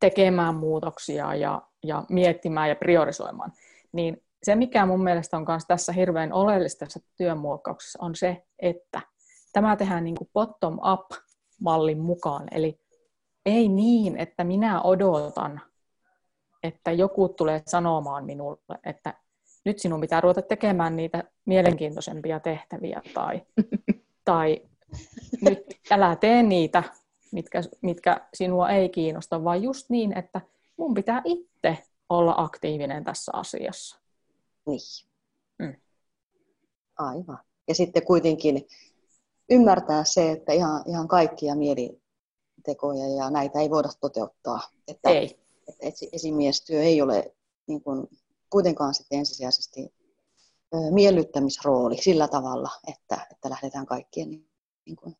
tekemään 0.01 0.55
muutoksia 0.55 1.35
ja, 1.35 1.63
ja 1.83 2.05
miettimään 2.09 2.69
ja 2.69 2.77
priorisoimaan, 2.77 3.53
niin 3.93 4.23
se, 4.43 4.55
mikä 4.55 4.87
mun 4.87 5.05
mielestä 5.05 5.37
on 5.37 5.45
myös 5.49 5.65
tässä 5.67 5.93
hirveän 5.93 6.33
oleellista 6.33 6.79
tässä 6.87 7.01
työnmuokkauksessa, 7.17 7.99
on 8.03 8.15
se, 8.15 8.43
että 8.59 9.01
tämä 9.53 9.77
tehdään 9.77 10.05
niin 10.05 10.17
bottom-up-mallin 10.33 12.01
mukaan. 12.01 12.49
Eli 12.51 12.80
ei 13.47 13.69
niin, 13.69 14.17
että 14.17 14.45
minä 14.45 14.83
odotan, 14.83 15.61
että 16.63 16.93
joku 16.93 17.29
tulee 17.29 17.63
sanomaan 17.67 18.25
minulle, 18.25 18.79
että 18.85 19.15
nyt 19.65 19.79
sinun 19.79 20.01
pitää 20.01 20.21
ruveta 20.21 20.43
tekemään 20.43 20.97
niitä 20.97 21.25
mielenkiintoisempia 21.45 22.41
tehtäviä 22.41 23.03
tai, 23.15 23.43
tai 24.25 24.63
nyt 25.43 25.59
älä 25.91 26.17
tee 26.17 26.43
niitä, 26.43 26.83
mitkä, 27.33 27.63
mitkä 27.83 28.29
sinua 28.35 28.71
ei 28.71 28.89
kiinnosta, 28.89 29.45
vaan 29.45 29.63
just 29.63 29.91
niin, 29.91 30.19
että 30.19 30.41
mun 30.77 30.95
pitää 30.95 31.23
itse 31.25 31.79
olla 32.09 32.35
aktiivinen 32.37 33.05
tässä 33.05 33.33
asiassa. 33.35 34.01
Niin. 34.67 34.81
Mm. 35.59 35.75
Aivan. 36.99 37.39
Ja 37.69 37.75
sitten 37.75 38.07
kuitenkin 38.07 38.67
ymmärtää 39.51 40.05
se, 40.05 40.31
että 40.31 40.53
ihan, 40.53 40.83
ihan 40.87 41.09
kaikkia 41.09 41.55
mielitekoja 42.67 43.09
ja 43.09 43.31
näitä 43.31 43.61
ei 43.61 43.71
voida 43.71 43.89
toteuttaa. 44.01 44.61
Että, 44.89 45.11
ei. 45.11 45.41
Että 45.69 46.07
esimiestyö 46.13 46.83
ei 46.83 47.03
ole 47.03 47.35
niin 47.67 47.83
kuin, 47.83 48.07
kuitenkaan 48.51 48.95
sitten 48.95 49.19
ensisijaisesti 49.19 49.95
miellyttämisrooli 50.91 51.97
sillä 51.97 52.29
tavalla, 52.29 52.71
että, 52.89 53.27
että 53.31 53.51
lähdetään 53.51 53.87
kaikkien 53.87 54.31
niin 54.87 54.97
kuin, 54.97 55.17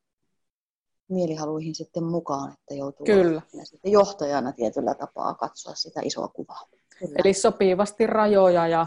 mielihaluihin 1.09 1.75
sitten 1.75 2.05
mukaan, 2.05 2.53
että 2.53 2.75
joutuu 2.75 3.07
Kyllä. 3.07 3.43
sitten 3.65 3.93
johtajana 3.93 4.53
tietyllä 4.53 4.95
tapaa 4.95 5.35
katsoa 5.35 5.75
sitä 5.75 6.01
isoa 6.05 6.29
kuvaa. 6.29 6.69
Kyllä. 6.99 7.17
Eli 7.19 7.35
sopivasti 7.35 8.07
rajoja 8.07 8.69
ja 8.69 8.87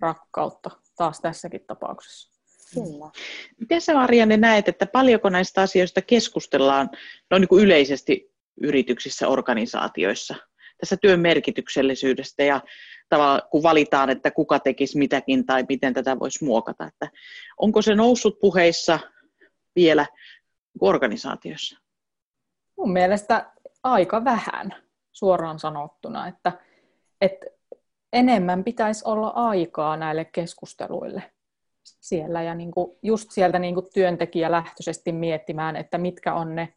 rakkautta 0.00 0.70
taas 0.96 1.20
tässäkin 1.20 1.64
tapauksessa. 1.66 2.35
Kyllä. 2.74 3.10
Miten 3.60 3.80
sä 3.80 3.94
Marianne 3.94 4.36
näet, 4.36 4.68
että 4.68 4.86
paljonko 4.86 5.28
näistä 5.28 5.62
asioista 5.62 6.02
keskustellaan 6.02 6.90
no 7.30 7.38
niin 7.38 7.48
kuin 7.48 7.64
yleisesti 7.64 8.32
yrityksissä, 8.60 9.28
organisaatioissa, 9.28 10.34
tässä 10.80 10.96
työn 10.96 11.20
merkityksellisyydestä 11.20 12.42
ja 12.42 12.60
tavallaan 13.08 13.42
kun 13.50 13.62
valitaan, 13.62 14.10
että 14.10 14.30
kuka 14.30 14.58
tekisi 14.58 14.98
mitäkin 14.98 15.46
tai 15.46 15.64
miten 15.68 15.94
tätä 15.94 16.18
voisi 16.18 16.44
muokata. 16.44 16.84
Että 16.84 17.08
onko 17.58 17.82
se 17.82 17.94
noussut 17.94 18.38
puheissa 18.40 18.98
vielä 19.76 20.06
organisaatiossa? 20.80 21.78
Mun 22.76 22.92
mielestä 22.92 23.52
aika 23.82 24.24
vähän 24.24 24.74
suoraan 25.12 25.58
sanottuna, 25.58 26.28
että, 26.28 26.52
että 27.20 27.46
enemmän 28.12 28.64
pitäisi 28.64 29.04
olla 29.04 29.28
aikaa 29.28 29.96
näille 29.96 30.24
keskusteluille 30.24 31.22
siellä 32.00 32.42
ja 32.42 32.54
niin 32.54 32.70
kuin 32.70 32.98
just 33.02 33.30
sieltä 33.30 33.58
niin 33.58 33.74
kuin 33.74 33.86
työntekijälähtöisesti 33.94 35.12
miettimään, 35.12 35.76
että 35.76 35.98
mitkä 35.98 36.34
on 36.34 36.54
ne 36.54 36.72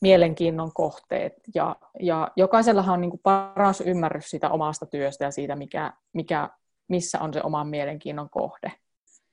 mielenkiinnon 0.00 0.72
kohteet. 0.74 1.32
Ja, 1.54 1.76
ja 2.00 2.28
jokaisellahan 2.36 2.94
on 2.94 3.00
niin 3.00 3.10
kuin 3.10 3.20
paras 3.22 3.80
ymmärrys 3.80 4.30
siitä 4.30 4.50
omasta 4.50 4.86
työstä 4.86 5.24
ja 5.24 5.30
siitä, 5.30 5.56
mikä, 5.56 5.92
mikä, 6.12 6.50
missä 6.88 7.20
on 7.20 7.34
se 7.34 7.40
oman 7.44 7.68
mielenkiinnon 7.68 8.30
kohde. 8.30 8.72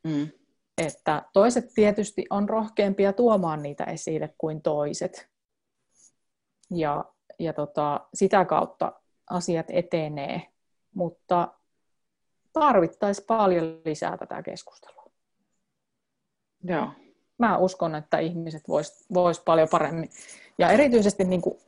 Mm. 0.04 0.30
Että 0.78 1.24
toiset 1.34 1.66
tietysti 1.76 2.26
on 2.30 2.50
rohkeampia 2.50 3.14
tuomaan 3.14 3.64
niitä 3.64 3.84
esille 3.84 4.34
kuin 4.38 4.62
toiset. 4.62 5.30
Ja, 6.72 7.06
ja 7.40 7.54
tota, 7.54 8.08
sitä 8.14 8.46
kautta 8.46 8.94
asiat 9.30 9.66
etenee, 9.70 10.42
mutta 10.96 11.48
tarvittaisiin 12.60 13.28
paljon 13.28 13.82
lisää 13.86 14.18
tätä 14.18 14.44
keskustelua. 14.44 15.12
Joo. 16.64 16.92
Mä 17.38 17.58
uskon, 17.58 17.96
että 17.96 18.20
ihmiset 18.20 18.68
vois, 18.68 19.06
vois 19.14 19.40
paljon 19.40 19.68
paremmin. 19.72 20.10
Ja 20.58 20.72
erityisesti 20.72 21.24
niin 21.24 21.42
kuin, 21.42 21.60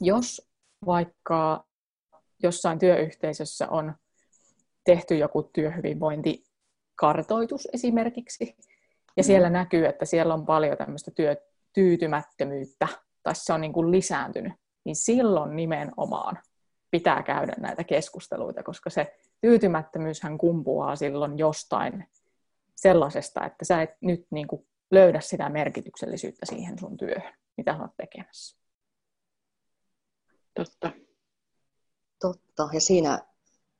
jos 0.00 0.50
vaikka 0.86 1.64
jossain 2.42 2.78
työyhteisössä 2.78 3.68
on 3.68 3.94
tehty 4.84 5.16
joku 5.16 5.42
työhyvinvointikartoitus 5.42 7.68
esimerkiksi, 7.72 8.56
ja 9.16 9.24
siellä 9.24 9.48
mm. 9.48 9.52
näkyy, 9.52 9.86
että 9.86 10.04
siellä 10.04 10.34
on 10.34 10.46
paljon 10.46 10.76
tämmöistä 10.76 11.10
työtyytymättömyyttä, 11.10 12.88
tai 13.22 13.34
se 13.34 13.52
on 13.52 13.60
niin 13.60 13.72
kuin 13.72 13.90
lisääntynyt, 13.90 14.52
niin 14.84 14.96
silloin 14.96 15.56
nimenomaan 15.56 16.38
pitää 16.90 17.22
käydä 17.22 17.54
näitä 17.58 17.84
keskusteluita, 17.84 18.62
koska 18.62 18.90
se 18.90 19.14
tyytymättömyyshän 19.40 20.38
kumpuaa 20.38 20.96
silloin 20.96 21.38
jostain 21.38 22.08
sellaisesta, 22.76 23.44
että 23.46 23.64
sä 23.64 23.82
et 23.82 23.90
nyt 24.00 24.26
niin 24.30 24.46
kuin 24.46 24.66
löydä 24.90 25.20
sitä 25.20 25.48
merkityksellisyyttä 25.48 26.46
siihen 26.46 26.78
sun 26.78 26.96
työhön, 26.96 27.34
mitä 27.56 27.76
sä 27.76 27.82
oot 27.82 27.96
tekemässä. 27.96 28.56
Totta. 30.54 30.90
Totta. 32.20 32.68
Ja 32.72 32.80
siinä, 32.80 33.18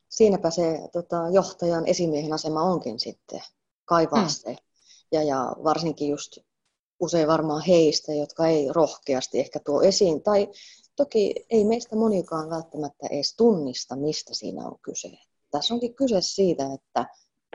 siinäpä 0.09 0.51
se 0.51 0.89
tota, 0.93 1.17
johtajan 1.33 1.87
esimiehen 1.87 2.33
asema 2.33 2.63
onkin 2.63 3.01
sitten 3.01 3.41
kaivaa 3.85 4.21
hmm. 4.21 4.29
se. 4.29 4.57
Ja, 5.13 5.23
ja 5.23 5.53
varsinkin 5.65 6.09
just 6.09 6.39
usein 7.01 7.29
varmaan 7.29 7.63
heistä, 7.67 8.13
jotka 8.15 8.47
ei 8.47 8.73
rohkeasti 8.73 9.41
ehkä 9.41 9.59
tuo 9.65 9.83
esiin. 9.83 10.23
Tai 10.23 10.49
toki 10.97 11.35
ei 11.51 11.65
meistä 11.65 11.97
monikaan 11.97 12.51
välttämättä 12.51 13.07
edes 13.11 13.37
tunnista, 13.37 13.97
mistä 13.97 14.35
siinä 14.35 14.67
on 14.67 14.79
kyse. 14.83 15.11
Tässä 15.51 15.75
onkin 15.75 15.95
kyse 15.95 16.21
siitä, 16.21 16.65
että 16.75 17.07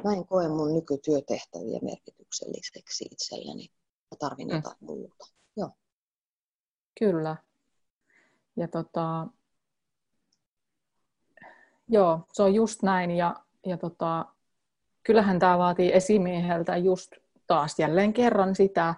mä 0.04 0.14
en 0.14 0.26
koe 0.26 0.48
mun 0.48 0.74
nykytyötehtäviä 0.74 1.80
merkitykselliseksi 1.82 3.06
itselleni. 3.12 3.72
Mä 4.12 4.18
tarvin 4.20 4.48
mm. 4.48 4.56
jotain 4.56 4.78
muuta. 4.80 5.26
Joo. 5.58 5.70
Kyllä. 7.00 7.36
Ja 8.56 8.68
tota, 8.68 9.28
joo, 11.88 12.20
se 12.34 12.44
on 12.44 12.54
just 12.54 12.84
näin. 12.84 13.12
Ja, 13.12 13.36
ja 13.66 13.78
tota, 13.78 14.26
kyllähän 15.04 15.40
tämä 15.40 15.58
vaatii 15.58 15.94
esimieheltä 15.94 16.78
just 16.78 17.12
taas 17.48 17.80
jälleen 17.80 18.14
kerran 18.14 18.56
sitä 18.56 18.96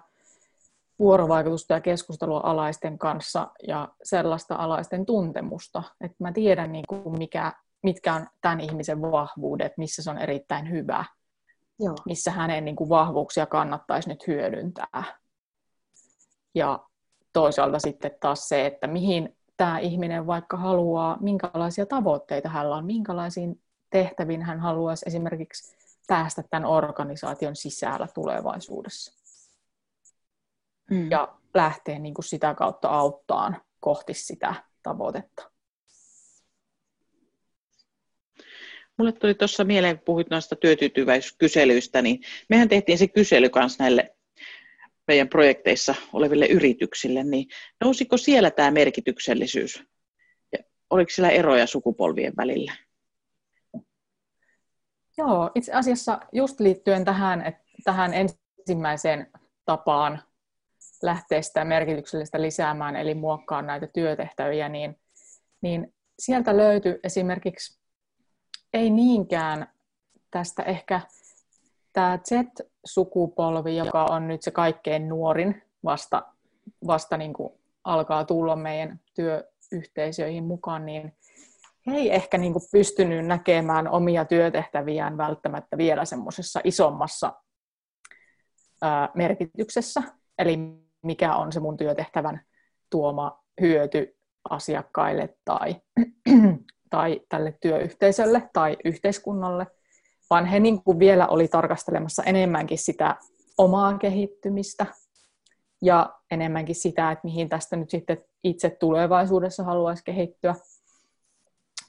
vuorovaikutusta 0.98 1.74
ja 1.74 1.80
keskustelua 1.80 2.40
alaisten 2.44 2.98
kanssa 2.98 3.50
ja 3.68 3.88
sellaista 4.02 4.54
alaisten 4.54 5.06
tuntemusta, 5.06 5.82
että 6.00 6.16
mä 6.20 6.32
tiedän 6.32 6.72
niin 6.72 6.84
kuin 6.88 7.18
mikä, 7.18 7.52
mitkä 7.82 8.14
on 8.14 8.26
tämän 8.40 8.60
ihmisen 8.60 9.02
vahvuudet, 9.02 9.72
missä 9.76 10.02
se 10.02 10.10
on 10.10 10.18
erittäin 10.18 10.70
hyvä, 10.70 11.04
Joo. 11.80 11.94
missä 12.06 12.30
hänen 12.30 12.64
niin 12.64 12.76
kuin 12.76 12.88
vahvuuksia 12.88 13.46
kannattaisi 13.46 14.08
nyt 14.08 14.26
hyödyntää. 14.26 15.04
Ja 16.54 16.80
toisaalta 17.32 17.78
sitten 17.78 18.10
taas 18.20 18.48
se, 18.48 18.66
että 18.66 18.86
mihin 18.86 19.36
tämä 19.56 19.78
ihminen 19.78 20.26
vaikka 20.26 20.56
haluaa, 20.56 21.16
minkälaisia 21.20 21.86
tavoitteita 21.86 22.48
hänellä 22.48 22.76
on, 22.76 22.86
minkälaisiin 22.86 23.60
tehtäviin 23.90 24.42
hän 24.42 24.60
haluaisi 24.60 25.04
esimerkiksi 25.08 25.76
päästä 26.08 26.42
tämän 26.50 26.68
organisaation 26.68 27.56
sisällä 27.56 28.08
tulevaisuudessa. 28.14 29.17
Mm. 30.90 31.10
Ja 31.10 31.38
lähteä 31.54 31.98
niin 31.98 32.14
kuin 32.14 32.24
sitä 32.24 32.54
kautta 32.54 32.88
auttaan 32.88 33.62
kohti 33.80 34.14
sitä 34.14 34.54
tavoitetta. 34.82 35.50
Mulle 38.98 39.12
tuli 39.12 39.34
tuossa 39.34 39.64
mieleen, 39.64 39.96
kun 39.96 40.04
puhuit 40.04 40.30
noista 40.30 40.56
työtyytyväisyyskyselyistä, 40.56 42.02
niin 42.02 42.20
mehän 42.48 42.68
tehtiin 42.68 42.98
se 42.98 43.08
kysely 43.08 43.48
kanssa 43.48 43.84
näille 43.84 44.16
meidän 45.08 45.28
projekteissa 45.28 45.94
oleville 46.12 46.46
yrityksille, 46.46 47.24
niin 47.24 47.46
nousiko 47.80 48.16
siellä 48.16 48.50
tämä 48.50 48.70
merkityksellisyys? 48.70 49.84
Ja 50.52 50.58
oliko 50.90 51.10
siellä 51.10 51.30
eroja 51.30 51.66
sukupolvien 51.66 52.32
välillä? 52.36 52.72
Joo, 55.18 55.50
itse 55.54 55.72
asiassa 55.72 56.20
just 56.32 56.60
liittyen 56.60 57.04
tähän, 57.04 57.46
että 57.46 57.62
tähän 57.84 58.12
ensimmäiseen 58.14 59.30
tapaan 59.64 60.22
lähteä 61.02 61.42
sitä 61.42 61.64
merkityksellistä 61.64 62.42
lisäämään, 62.42 62.96
eli 62.96 63.14
muokkaa 63.14 63.62
näitä 63.62 63.86
työtehtäviä, 63.86 64.68
niin, 64.68 65.00
niin 65.60 65.94
sieltä 66.18 66.56
löytyi 66.56 67.00
esimerkiksi 67.02 67.78
ei 68.72 68.90
niinkään 68.90 69.68
tästä 70.30 70.62
ehkä 70.62 71.00
tämä 71.92 72.18
Z-sukupolvi, 72.28 73.76
joka 73.76 74.04
on 74.04 74.28
nyt 74.28 74.42
se 74.42 74.50
kaikkein 74.50 75.08
nuorin, 75.08 75.62
vasta, 75.84 76.22
vasta 76.86 77.16
niin 77.16 77.32
kuin 77.32 77.52
alkaa 77.84 78.24
tulla 78.24 78.56
meidän 78.56 79.00
työyhteisöihin 79.14 80.44
mukaan, 80.44 80.86
niin 80.86 81.16
he 81.86 81.96
ei 81.96 82.14
ehkä 82.14 82.38
niin 82.38 82.52
kuin 82.52 82.64
pystynyt 82.72 83.26
näkemään 83.26 83.88
omia 83.88 84.24
työtehtäviään 84.24 85.16
välttämättä 85.16 85.78
vielä 85.78 86.04
semmoisessa 86.04 86.60
isommassa 86.64 87.32
ää, 88.82 89.08
merkityksessä. 89.14 90.02
Eli 90.38 90.58
mikä 91.08 91.36
on 91.36 91.52
se 91.52 91.60
mun 91.60 91.76
työtehtävän 91.76 92.40
tuoma 92.90 93.44
hyöty 93.60 94.16
asiakkaille 94.50 95.36
tai, 95.44 95.76
tai 96.90 97.20
tälle 97.28 97.58
työyhteisölle 97.60 98.50
tai 98.52 98.76
yhteiskunnalle, 98.84 99.66
vaan 100.30 100.46
he 100.46 100.60
niin 100.60 100.82
kuin 100.82 100.98
vielä 100.98 101.26
oli 101.26 101.48
tarkastelemassa 101.48 102.22
enemmänkin 102.22 102.78
sitä 102.78 103.16
omaa 103.58 103.98
kehittymistä 103.98 104.86
ja 105.82 106.14
enemmänkin 106.30 106.74
sitä, 106.74 107.10
että 107.10 107.24
mihin 107.24 107.48
tästä 107.48 107.76
nyt 107.76 107.90
sitten 107.90 108.24
itse 108.44 108.70
tulevaisuudessa 108.70 109.64
haluaisi 109.64 110.04
kehittyä. 110.04 110.54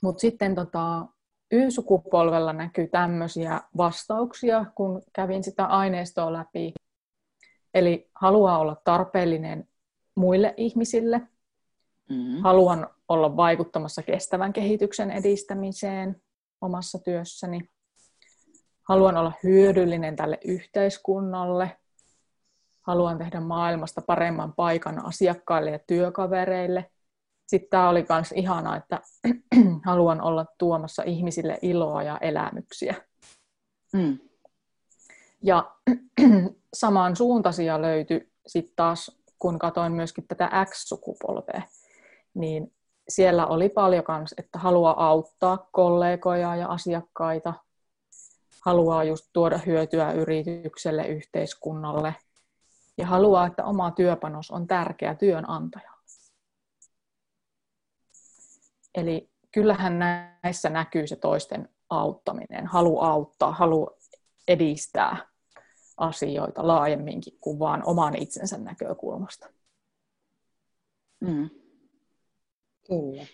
Mutta 0.01 0.21
sitten 0.21 0.55
tota, 0.55 1.05
Y-sukupolvella 1.51 2.53
näkyy 2.53 2.88
tämmöisiä 2.88 3.62
vastauksia, 3.77 4.65
kun 4.75 5.01
kävin 5.13 5.43
sitä 5.43 5.65
aineistoa 5.65 6.34
läpi. 6.34 6.73
Eli 7.73 8.10
haluaa 8.15 8.58
olla 8.58 8.82
tarpeellinen 8.84 9.67
muille 10.15 10.53
ihmisille, 10.58 11.21
mm-hmm. 12.10 12.41
haluan 12.41 12.88
olla 13.08 13.38
vaikuttamassa 13.38 14.03
kestävän 14.03 14.53
kehityksen 14.53 15.12
edistämiseen 15.12 16.21
omassa 16.62 16.99
työssäni, 16.99 17.69
haluan 18.89 19.17
olla 19.17 19.32
hyödyllinen 19.43 20.15
tälle 20.15 20.39
yhteiskunnalle, 20.45 21.77
haluan 22.82 23.17
tehdä 23.17 23.39
maailmasta 23.39 24.01
paremman 24.01 24.53
paikan 24.53 25.05
asiakkaille 25.05 25.71
ja 25.71 25.79
työkavereille. 25.88 26.91
Sitten 27.47 27.69
tämä 27.69 27.89
oli 27.89 28.05
myös 28.10 28.32
ihanaa, 28.32 28.77
että 28.77 29.01
haluan 29.86 30.21
olla 30.21 30.45
tuomassa 30.58 31.03
ihmisille 31.03 31.60
iloa 31.62 32.03
ja 32.03 32.17
elämyksiä. 32.17 32.95
Mm. 33.93 34.19
Ja 35.43 35.71
samansuuntaisia 36.73 37.82
löytyi 37.82 38.32
sitten 38.47 38.75
taas, 38.75 39.19
kun 39.39 39.60
katsoin 39.60 39.91
myöskin 39.91 40.27
tätä 40.27 40.49
X-sukupolvea, 40.65 41.62
niin 42.34 42.73
siellä 43.10 43.47
oli 43.47 43.69
paljon 43.69 44.03
kans, 44.03 44.34
että 44.38 44.60
haluaa 44.60 45.08
auttaa 45.08 45.69
kollegoja 45.71 46.55
ja 46.55 46.67
asiakkaita, 46.67 47.53
haluaa 48.65 49.03
just 49.03 49.29
tuoda 49.34 49.60
hyötyä 49.65 50.12
yritykselle, 50.12 51.08
yhteiskunnalle 51.08 52.15
ja 52.97 53.08
haluaa, 53.08 53.47
että 53.47 53.65
oma 53.65 53.91
työpanos 53.91 54.51
on 54.51 54.67
tärkeä 54.67 55.15
työnantajalle. 55.15 55.99
Eli 58.95 59.29
kyllähän 59.51 59.99
näissä 59.99 60.69
näkyy 60.69 61.08
se 61.08 61.15
toisten 61.15 61.69
auttaminen, 61.89 62.67
halu 62.67 62.99
auttaa, 62.99 63.51
halu 63.51 63.89
edistää 64.47 65.29
asioita 65.99 66.67
laajemminkin 66.67 67.38
kuin 67.39 67.59
vain 67.59 67.81
oman 67.85 68.15
itsensä 68.15 68.57
näkökulmasta. 68.57 69.49
Mm. 71.21 71.49
Kyllä. 72.88 73.25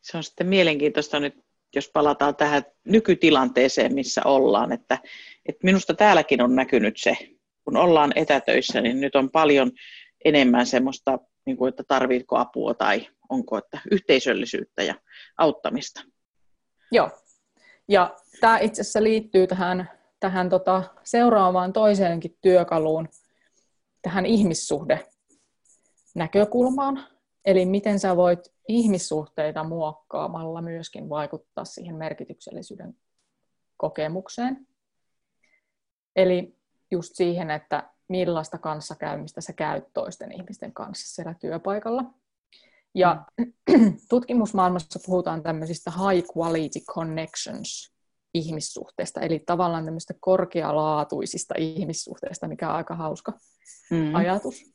Se 0.00 0.16
on 0.16 0.24
sitten 0.24 0.46
mielenkiintoista 0.46 1.20
nyt, 1.20 1.44
jos 1.74 1.90
palataan 1.94 2.36
tähän 2.36 2.62
nykytilanteeseen, 2.84 3.94
missä 3.94 4.20
ollaan, 4.24 4.72
että, 4.72 4.98
että 5.46 5.64
minusta 5.64 5.94
täälläkin 5.94 6.42
on 6.42 6.54
näkynyt 6.54 6.94
se, 6.96 7.16
kun 7.64 7.76
ollaan 7.76 8.12
etätöissä, 8.16 8.80
niin 8.80 9.00
nyt 9.00 9.16
on 9.16 9.30
paljon 9.30 9.72
enemmän 10.24 10.66
semmoista, 10.66 11.18
niin 11.46 11.56
kuin, 11.56 11.68
että 11.68 11.82
tarvitko 11.88 12.38
apua 12.38 12.74
tai 12.74 13.06
onko 13.28 13.58
että 13.58 13.80
yhteisöllisyyttä 13.90 14.82
ja 14.82 14.94
auttamista. 15.38 16.02
Joo, 16.92 17.10
ja 17.88 18.16
tämä 18.40 18.58
itse 18.58 18.80
asiassa 18.80 19.02
liittyy 19.02 19.46
tähän 19.46 19.90
tähän 20.24 20.48
tota, 20.48 20.82
seuraavaan 21.02 21.72
toiseenkin 21.72 22.38
työkaluun, 22.42 23.08
tähän 24.02 24.26
ihmissuhde 24.26 25.06
näkökulmaan. 26.14 27.06
Eli 27.44 27.66
miten 27.66 27.98
sä 28.00 28.16
voit 28.16 28.40
ihmissuhteita 28.68 29.64
muokkaamalla 29.64 30.62
myöskin 30.62 31.08
vaikuttaa 31.08 31.64
siihen 31.64 31.96
merkityksellisyyden 31.96 32.96
kokemukseen. 33.76 34.66
Eli 36.16 36.56
just 36.90 37.14
siihen, 37.14 37.50
että 37.50 37.90
millaista 38.08 38.58
kanssakäymistä 38.58 39.40
sä 39.40 39.52
käyt 39.52 39.84
toisten 39.94 40.32
ihmisten 40.32 40.72
kanssa 40.72 41.14
siellä 41.14 41.34
työpaikalla. 41.34 42.04
Ja 42.94 43.24
mm. 43.38 43.96
tutkimusmaailmassa 44.08 45.00
puhutaan 45.06 45.42
tämmöisistä 45.42 45.90
high 45.90 46.28
quality 46.36 46.80
connections 46.80 47.93
ihmissuhteista, 48.34 49.20
eli 49.20 49.38
tavallaan 49.38 49.84
tämmöistä 49.84 50.14
korkealaatuisista 50.20 51.54
ihmissuhteista, 51.58 52.48
mikä 52.48 52.68
on 52.68 52.76
aika 52.76 52.94
hauska 52.94 53.32
mm. 53.90 54.14
ajatus. 54.14 54.74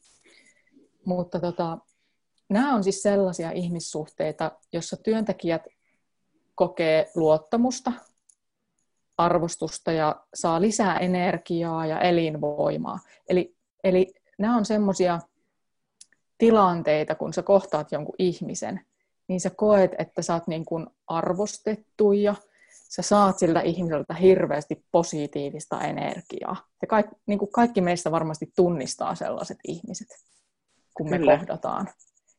Mutta 1.05 1.39
tota, 1.39 1.77
nämä 2.49 2.75
on 2.75 2.83
siis 2.83 3.01
sellaisia 3.01 3.51
ihmissuhteita, 3.51 4.51
joissa 4.73 4.97
työntekijät 4.97 5.67
kokee 6.55 7.11
luottamusta, 7.15 7.91
arvostusta 9.17 9.91
ja 9.91 10.15
saa 10.33 10.61
lisää 10.61 10.97
energiaa 10.97 11.85
ja 11.85 11.99
elinvoimaa. 11.99 12.99
Eli, 13.29 13.55
eli 13.83 14.13
nämä 14.37 14.57
on 14.57 14.65
semmoisia 14.65 15.19
tilanteita, 16.37 17.15
kun 17.15 17.33
sä 17.33 17.43
kohtaat 17.43 17.91
jonkun 17.91 18.15
ihmisen, 18.19 18.81
niin 19.27 19.39
sä 19.39 19.49
koet, 19.49 19.91
että 19.97 20.21
sä 20.21 20.33
oot 20.33 20.47
niin 20.47 20.65
kuin 20.65 20.87
arvostettu 21.07 22.11
ja 22.11 22.35
sä 22.89 23.01
saat 23.01 23.39
siltä 23.39 23.61
ihmiseltä 23.61 24.13
hirveästi 24.13 24.85
positiivista 24.91 25.81
energiaa. 25.81 26.55
Ja 26.81 26.87
kaikki, 26.87 27.15
niin 27.25 27.39
kuin 27.39 27.51
kaikki 27.51 27.81
meistä 27.81 28.11
varmasti 28.11 28.51
tunnistaa 28.55 29.15
sellaiset 29.15 29.57
ihmiset, 29.67 30.07
kun 30.97 31.09
me 31.09 31.17
Kyllä. 31.17 31.37
kohdataan 31.37 31.89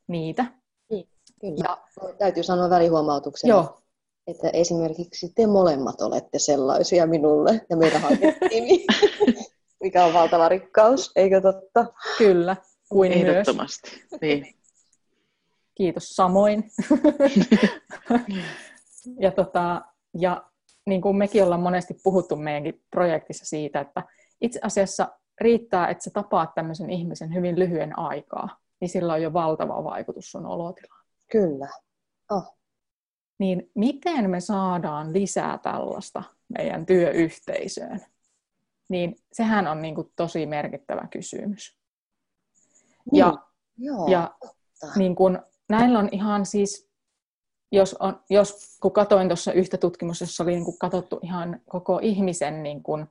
niitä. 0.09 0.47
Niin, 0.91 1.09
kyllä. 1.41 1.65
Ja, 1.65 1.79
Täytyy 2.19 2.43
sanoa 2.43 2.71
välihuomautuksena, 2.71 3.55
joo. 3.55 3.81
että 4.27 4.51
esimerkiksi 4.53 5.33
te 5.35 5.47
molemmat 5.47 6.01
olette 6.01 6.39
sellaisia 6.39 7.07
minulle 7.07 7.67
ja 7.71 7.77
meidän 7.77 8.01
hankettiimi, 8.01 8.87
mikä 9.83 10.05
on 10.05 10.15
valtava 10.15 10.49
rikkaus, 10.49 11.13
eikö 11.17 11.41
totta? 11.41 11.87
Kyllä, 12.19 12.57
kuin 12.89 13.13
Ehdottomasti. 13.13 13.91
Myös. 13.91 14.21
Niin. 14.21 14.55
Kiitos 15.75 16.09
samoin. 16.09 16.71
ja 19.25 19.31
tota, 19.31 19.83
ja 20.19 20.45
niin 20.87 21.01
kuin 21.01 21.17
mekin 21.17 21.45
ollaan 21.45 21.61
monesti 21.61 21.95
puhuttu 22.03 22.37
meidänkin 22.37 22.83
projektissa 22.91 23.45
siitä, 23.45 23.81
että 23.81 24.03
itse 24.41 24.61
asiassa 24.63 25.09
riittää, 25.41 25.89
että 25.89 26.05
sä 26.05 26.11
tapaat 26.11 26.55
tämmöisen 26.55 26.91
ihmisen 26.91 27.35
hyvin 27.35 27.59
lyhyen 27.59 27.99
aikaa, 27.99 28.59
niin 28.81 28.89
sillä 28.89 29.13
on 29.13 29.23
jo 29.23 29.33
valtava 29.33 29.85
vaikutus 29.85 30.31
sun 30.31 30.47
olotilaan. 30.47 31.05
Kyllä. 31.33 31.69
Oh. 32.31 32.57
Niin 33.39 33.71
miten 33.75 34.31
me 34.31 34.41
saadaan 34.41 35.13
lisää 35.13 35.59
tällaista 35.59 36.23
meidän 36.59 36.87
työyhteisöön? 36.87 38.01
Niin 38.89 39.17
sehän 39.33 39.67
on 39.67 39.83
niin 39.83 39.95
kuin 39.95 40.13
tosi 40.17 40.47
merkittävä 40.47 41.09
kysymys. 41.11 41.79
Niin. 43.13 43.19
Ja, 43.19 43.35
Joo, 43.79 44.09
ja 44.09 44.35
niin 44.97 45.17
kuin, 45.17 45.39
näillä 45.69 45.99
on 45.99 46.09
ihan 46.13 46.47
siis, 46.47 46.90
jos, 47.73 47.95
on, 47.95 48.21
jos 48.31 48.77
kun 48.81 48.93
katsoin 48.93 49.29
tuossa 49.29 49.53
yhtä 49.53 49.77
tutkimusta, 49.77 50.25
jossa 50.25 50.43
oli 50.43 50.51
niin 50.51 50.65
kuin 50.65 50.79
katsottu 50.79 51.19
ihan 51.23 51.61
koko 51.69 51.99
ihmisen 52.03 52.63
niin 52.63 52.83
kuin 52.83 53.07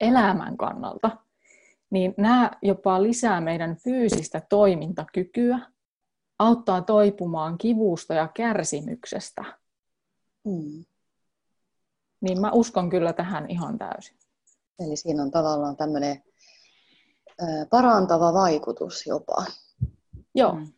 elämän 0.00 0.56
kannalta, 0.56 1.16
niin 1.90 2.14
nämä 2.16 2.50
jopa 2.62 3.02
lisää 3.02 3.40
meidän 3.40 3.76
fyysistä 3.76 4.42
toimintakykyä, 4.48 5.58
auttaa 6.38 6.82
toipumaan 6.82 7.58
kivusta 7.58 8.14
ja 8.14 8.28
kärsimyksestä. 8.28 9.44
Mm. 10.44 10.84
Niin 12.20 12.40
mä 12.40 12.50
uskon 12.52 12.90
kyllä 12.90 13.12
tähän 13.12 13.50
ihan 13.50 13.78
täysin. 13.78 14.16
Eli 14.78 14.96
siinä 14.96 15.22
on 15.22 15.30
tavallaan 15.30 15.76
tämmöinen 15.76 16.22
parantava 17.70 18.32
vaikutus 18.32 19.06
jopa. 19.06 19.44
Joo. 20.34 20.52
Mm. 20.52 20.72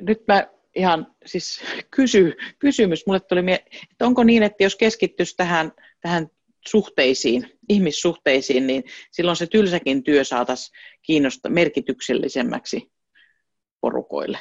Nyt 0.00 0.24
mä 0.28 0.46
ihan 0.78 1.14
siis 1.26 1.60
kysy, 1.90 2.36
kysymys, 2.58 3.06
mulle 3.06 3.20
tuli 3.20 3.42
mie- 3.42 3.64
että 3.92 4.06
onko 4.06 4.24
niin, 4.24 4.42
että 4.42 4.62
jos 4.62 4.76
keskittyisi 4.76 5.36
tähän, 5.36 5.72
tähän 6.00 6.28
suhteisiin, 6.68 7.58
ihmissuhteisiin, 7.68 8.66
niin 8.66 8.84
silloin 9.10 9.36
se 9.36 9.46
tylsäkin 9.46 10.04
työ 10.04 10.24
saataisiin 10.24 10.76
kiinnosta 11.02 11.48
merkityksellisemmäksi 11.48 12.92
porukoille. 13.80 14.38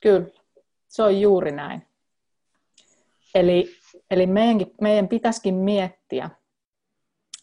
Kyllä, 0.00 0.26
se 0.88 1.02
on 1.02 1.20
juuri 1.20 1.52
näin. 1.52 1.82
Eli, 3.34 3.76
eli 4.10 4.26
meidän, 4.26 4.66
meidän 4.80 5.08
pitäisikin 5.08 5.54
miettiä, 5.54 6.30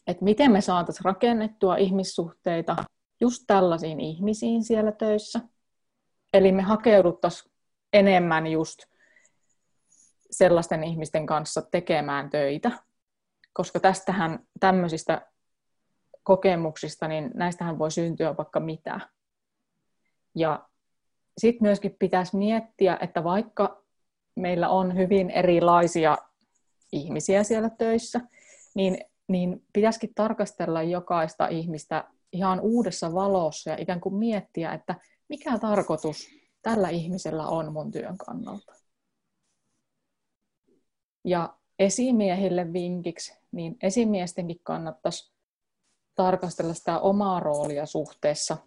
että 0.07 0.23
miten 0.23 0.51
me 0.51 0.61
saataisiin 0.61 1.05
rakennettua 1.05 1.77
ihmissuhteita 1.77 2.75
just 3.21 3.43
tällaisiin 3.47 3.99
ihmisiin 3.99 4.63
siellä 4.63 4.91
töissä. 4.91 5.39
Eli 6.33 6.51
me 6.51 6.61
hakeuduttaisiin 6.61 7.51
enemmän 7.93 8.47
just 8.47 8.79
sellaisten 10.31 10.83
ihmisten 10.83 11.25
kanssa 11.25 11.61
tekemään 11.61 12.29
töitä, 12.29 12.71
koska 13.53 13.79
tästähän 13.79 14.39
tämmöisistä 14.59 15.27
kokemuksista, 16.23 17.07
niin 17.07 17.31
näistähän 17.33 17.79
voi 17.79 17.91
syntyä 17.91 18.37
vaikka 18.37 18.59
mitä. 18.59 18.99
Ja 20.35 20.69
sitten 21.37 21.67
myöskin 21.67 21.95
pitäisi 21.99 22.37
miettiä, 22.37 22.97
että 23.01 23.23
vaikka 23.23 23.83
meillä 24.35 24.69
on 24.69 24.97
hyvin 24.97 25.29
erilaisia 25.29 26.17
ihmisiä 26.91 27.43
siellä 27.43 27.69
töissä, 27.69 28.21
niin, 28.75 28.97
niin 29.27 29.65
pitäisikin 29.73 30.11
tarkastella 30.15 30.83
jokaista 30.83 31.47
ihmistä 31.47 32.03
ihan 32.31 32.59
uudessa 32.59 33.13
valossa 33.13 33.69
ja 33.69 33.77
ikään 33.79 34.01
kuin 34.01 34.15
miettiä, 34.15 34.73
että 34.73 34.95
mikä 35.29 35.59
tarkoitus 35.59 36.38
tällä 36.61 36.89
ihmisellä 36.89 37.47
on 37.47 37.73
mun 37.73 37.91
työn 37.91 38.17
kannalta. 38.17 38.73
Ja 41.23 41.57
esimiehille 41.79 42.73
vinkiksi, 42.73 43.33
niin 43.51 43.77
esimiestenkin 43.83 44.59
kannattaisi 44.63 45.33
tarkastella 46.15 46.73
sitä 46.73 46.99
omaa 46.99 47.39
roolia 47.39 47.85
suhteessa 47.85 48.57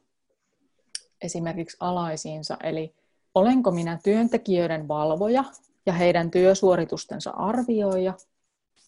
esimerkiksi 1.22 1.76
alaisiinsa. 1.80 2.56
Eli 2.62 2.94
olenko 3.34 3.70
minä 3.70 3.98
työntekijöiden 4.04 4.88
valvoja 4.88 5.44
ja 5.86 5.92
heidän 5.92 6.30
työsuoritustensa 6.30 7.30
arvioija, 7.30 8.14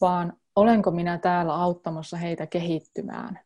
vaan 0.01 0.33
olenko 0.57 0.91
minä 0.91 1.19
täällä 1.19 1.55
auttamassa 1.55 2.17
heitä 2.17 2.47
kehittymään 2.47 3.41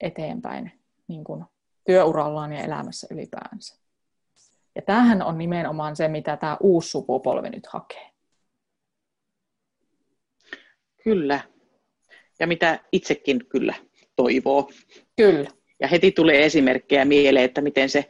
eteenpäin 0.00 0.72
niin 1.08 1.24
kuin 1.24 1.44
työurallaan 1.84 2.52
ja 2.52 2.60
elämässä 2.60 3.06
ylipäänsä. 3.10 3.81
Ja 4.74 4.82
tämähän 4.82 5.22
on 5.22 5.38
nimenomaan 5.38 5.96
se, 5.96 6.08
mitä 6.08 6.36
tämä 6.36 6.56
uusi 6.60 6.90
sukupolvi 6.90 7.50
nyt 7.50 7.66
hakee. 7.66 8.10
Kyllä. 11.04 11.40
Ja 12.40 12.46
mitä 12.46 12.78
itsekin 12.92 13.46
kyllä 13.48 13.74
toivoo. 14.16 14.70
Kyllä. 15.16 15.50
Ja 15.80 15.88
heti 15.88 16.12
tulee 16.12 16.44
esimerkkejä 16.44 17.04
mieleen, 17.04 17.44
että 17.44 17.60
miten 17.60 17.88
se, 17.88 18.08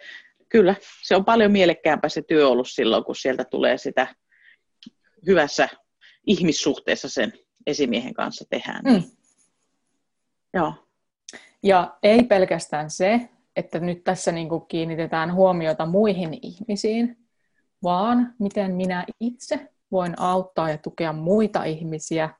kyllä, 0.49 0.75
se 1.03 1.17
on 1.17 1.25
paljon 1.25 1.53
mielekkäämpää 1.53 2.09
se 2.09 2.23
työ 2.23 2.49
ollut 2.49 2.69
silloin, 2.69 3.05
kun 3.05 3.17
sieltä 3.17 3.45
tulee 3.45 3.79
sitä 3.79 4.15
hyvässä 5.27 5.69
ihmissuhteessa 6.27 7.09
sen 7.09 7.33
esimiehen 7.67 8.15
kanssa 8.15 8.45
tehdään. 8.51 8.85
Mm. 8.85 9.03
Joo. 10.55 10.75
Ja 11.63 11.99
ei 12.03 12.23
pelkästään 12.23 12.91
se, 12.91 13.29
että 13.57 13.81
nyt 13.81 14.05
tässä 14.05 14.33
niin 14.33 14.49
kuin 14.49 14.67
kiinnitetään 14.69 15.35
huomiota 15.35 15.87
muihin 15.87 16.39
ihmisiin, 16.43 17.17
vaan 17.83 18.35
miten 18.39 18.75
minä 18.75 19.07
itse 19.21 19.69
voin 19.93 20.15
auttaa 20.21 20.71
ja 20.71 20.79
tukea 20.79 21.13
muita 21.13 21.65
ihmisiä 21.65 22.31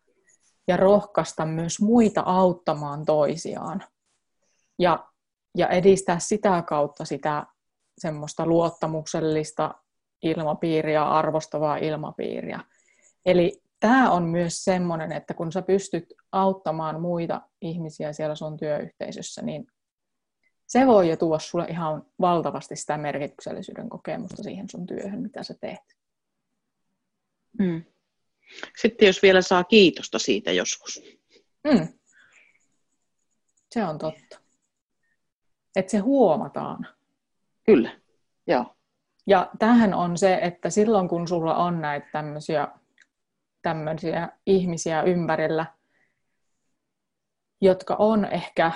ja 0.69 0.77
rohkaista 0.77 1.47
myös 1.47 1.81
muita 1.81 2.23
auttamaan 2.27 3.05
toisiaan. 3.05 3.85
Ja, 4.79 5.07
ja 5.59 5.69
edistää 5.69 6.19
sitä 6.19 6.63
kautta 6.69 7.05
sitä 7.05 7.47
semmoista 7.99 8.47
luottamuksellista 8.47 9.75
ilmapiiriä, 10.23 11.05
arvostavaa 11.05 11.77
ilmapiiriä. 11.77 12.61
Eli 13.27 13.63
tämä 13.81 14.11
on 14.11 14.23
myös 14.23 14.65
semmoinen, 14.65 15.13
että 15.13 15.35
kun 15.35 15.53
sä 15.53 15.63
pystyt 15.63 16.05
auttamaan 16.33 17.01
muita 17.01 17.41
ihmisiä 17.61 18.13
siellä 18.13 18.35
sun 18.35 18.57
työyhteisössä, 18.57 19.43
niin 19.43 19.67
se 20.73 20.87
voi 20.87 21.09
jo 21.09 21.17
tuoda 21.17 21.39
sulle 21.39 21.65
ihan 21.65 22.07
valtavasti 22.21 22.77
sitä 22.77 22.99
merkityksellisyyden 22.99 23.89
kokemusta 23.89 24.43
siihen 24.43 24.71
sun 24.71 24.87
työhön, 24.87 25.23
mitä 25.23 25.43
sä 25.43 25.55
teet. 25.61 25.97
Mm. 27.59 27.85
Sitten 28.83 29.07
jos 29.07 29.23
vielä 29.23 29.43
saa 29.43 29.65
kiitosta 29.65 30.19
siitä 30.19 30.53
joskus. 30.53 31.03
Mm. 31.65 31.89
Se 33.71 33.85
on 33.85 33.99
totta. 33.99 34.39
Että 35.77 35.91
se 35.91 35.99
huomataan. 35.99 36.87
Kyllä, 37.67 38.01
joo. 38.47 38.77
Ja 39.27 39.51
tähän 39.59 39.95
on 39.95 40.19
se, 40.19 40.39
että 40.43 40.71
silloin 40.71 41.09
kun 41.09 41.29
sulla 41.29 41.55
on 41.55 41.81
näitä 41.81 42.07
tämmöisiä, 42.13 42.69
tämmöisiä 43.63 44.29
ihmisiä 44.47 45.03
ympärillä, 45.03 45.67
jotka 47.61 47.97
on 47.99 48.25
ehkä 48.25 48.73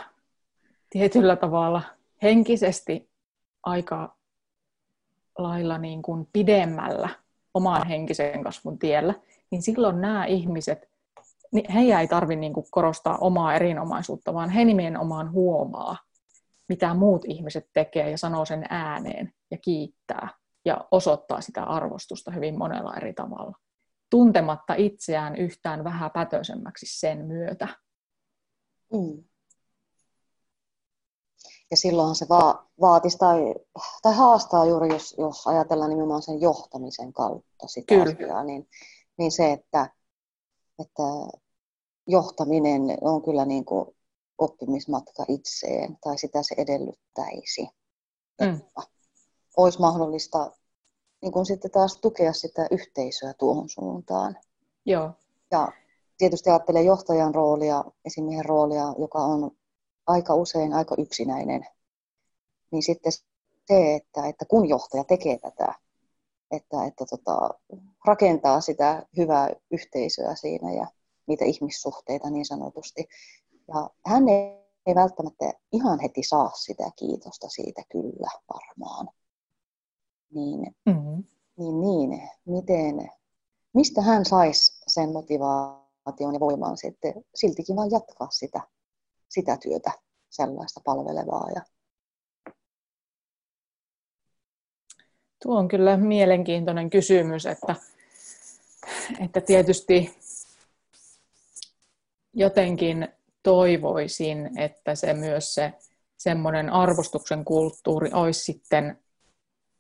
tietyllä 0.90 1.36
tavalla 1.36 1.82
henkisesti 2.22 3.10
aika 3.62 4.16
lailla 5.38 5.78
niin 5.78 6.02
kuin 6.02 6.28
pidemmällä 6.32 7.08
oman 7.54 7.86
henkisen 7.86 8.44
kasvun 8.44 8.78
tiellä, 8.78 9.14
niin 9.50 9.62
silloin 9.62 10.00
nämä 10.00 10.24
ihmiset, 10.24 10.88
niin 11.52 11.72
heidän 11.72 12.00
ei 12.00 12.08
tarvitse 12.08 12.40
niin 12.40 12.52
kuin 12.52 12.66
korostaa 12.70 13.18
omaa 13.18 13.54
erinomaisuutta, 13.54 14.34
vaan 14.34 14.50
he 14.50 14.64
nimenomaan 14.64 15.32
huomaa, 15.32 15.96
mitä 16.68 16.94
muut 16.94 17.24
ihmiset 17.24 17.70
tekee 17.72 18.10
ja 18.10 18.18
sanoo 18.18 18.44
sen 18.44 18.64
ääneen 18.70 19.32
ja 19.50 19.58
kiittää 19.58 20.28
ja 20.64 20.88
osoittaa 20.90 21.40
sitä 21.40 21.62
arvostusta 21.62 22.30
hyvin 22.30 22.58
monella 22.58 22.94
eri 22.96 23.12
tavalla, 23.12 23.56
tuntematta 24.10 24.74
itseään 24.74 25.36
yhtään 25.36 25.84
vähän 25.84 26.10
pätöisemmäksi 26.10 26.86
sen 26.98 27.26
myötä. 27.26 27.68
Mm. 28.92 29.24
Ja 31.70 31.76
silloinhan 31.76 32.16
se 32.16 32.28
va- 32.28 32.66
vaatisi 32.80 33.18
tai, 33.18 33.54
tai 34.02 34.14
haastaa 34.14 34.66
juuri, 34.66 34.88
jos, 34.88 35.14
jos 35.18 35.46
ajatellaan 35.46 35.90
nimenomaan 35.90 36.22
sen 36.22 36.40
johtamisen 36.40 37.12
kautta 37.12 37.66
sitä 37.66 37.94
Kyllä. 37.94 38.14
asiaa, 38.14 38.44
niin, 38.44 38.68
niin 39.18 39.32
se, 39.32 39.52
että, 39.52 39.90
että 40.78 41.02
johtaminen 42.06 42.82
on 43.00 43.22
kyllä 43.22 43.44
niin 43.44 43.64
kuin 43.64 43.96
oppimismatka 44.38 45.24
itseen, 45.28 45.98
tai 46.00 46.18
sitä 46.18 46.42
se 46.42 46.54
edellyttäisi. 46.58 47.68
Mm. 48.40 48.60
Olisi 49.56 49.80
mahdollista 49.80 50.50
niin 51.22 51.32
kuin 51.32 51.46
sitten 51.46 51.70
taas 51.70 51.96
tukea 51.96 52.32
sitä 52.32 52.66
yhteisöä 52.70 53.34
tuohon 53.38 53.68
suuntaan. 53.68 54.36
Joo. 54.86 55.10
Ja 55.50 55.72
tietysti 56.18 56.50
ajattelee 56.50 56.82
johtajan 56.82 57.34
roolia, 57.34 57.84
esimiehen 58.04 58.44
roolia, 58.44 58.94
joka 58.98 59.18
on 59.18 59.50
aika 60.06 60.34
usein 60.34 60.72
aika 60.72 60.94
yksinäinen, 60.98 61.66
niin 62.70 62.82
sitten 62.82 63.12
se, 63.66 63.94
että, 63.94 64.26
että 64.26 64.44
kun 64.44 64.68
johtaja 64.68 65.04
tekee 65.04 65.38
tätä, 65.38 65.74
että, 66.50 66.84
että 66.84 67.04
tota, 67.10 67.50
rakentaa 68.06 68.60
sitä 68.60 69.06
hyvää 69.16 69.50
yhteisöä 69.70 70.34
siinä 70.34 70.72
ja 70.72 70.86
niitä 71.26 71.44
ihmissuhteita 71.44 72.30
niin 72.30 72.46
sanotusti, 72.46 73.08
Ja 73.68 73.90
hän 74.06 74.28
ei, 74.28 74.66
ei 74.86 74.94
välttämättä 74.94 75.52
ihan 75.72 76.00
heti 76.00 76.22
saa 76.22 76.50
sitä 76.54 76.90
kiitosta 76.96 77.48
siitä 77.48 77.82
kyllä 77.88 78.30
varmaan. 78.54 79.08
Niin, 80.34 80.76
mm-hmm. 80.86 81.24
niin, 81.56 81.80
niin 81.80 82.28
miten, 82.44 83.10
mistä 83.72 84.02
hän 84.02 84.24
saisi 84.24 84.80
sen 84.86 85.12
motivaation 85.12 86.34
ja 86.34 86.40
voiman 86.40 86.76
sitten 86.76 87.14
siltikin 87.34 87.76
vaan 87.76 87.90
jatkaa 87.90 88.28
sitä, 88.30 88.60
sitä 89.36 89.56
työtä 89.62 89.90
sellaista 90.30 90.80
palvelevaa 90.84 91.50
ja 91.54 91.62
Tuo 95.42 95.58
on 95.58 95.68
kyllä 95.68 95.96
mielenkiintoinen 95.96 96.90
kysymys, 96.90 97.46
että, 97.46 97.74
että 99.20 99.40
tietysti 99.40 100.18
jotenkin 102.34 103.08
toivoisin, 103.42 104.58
että 104.58 104.94
se 104.94 105.14
myös 105.14 105.54
se 105.54 105.72
semmoinen 106.16 106.70
arvostuksen 106.70 107.44
kulttuuri 107.44 108.10
olisi 108.12 108.44
sitten 108.44 108.98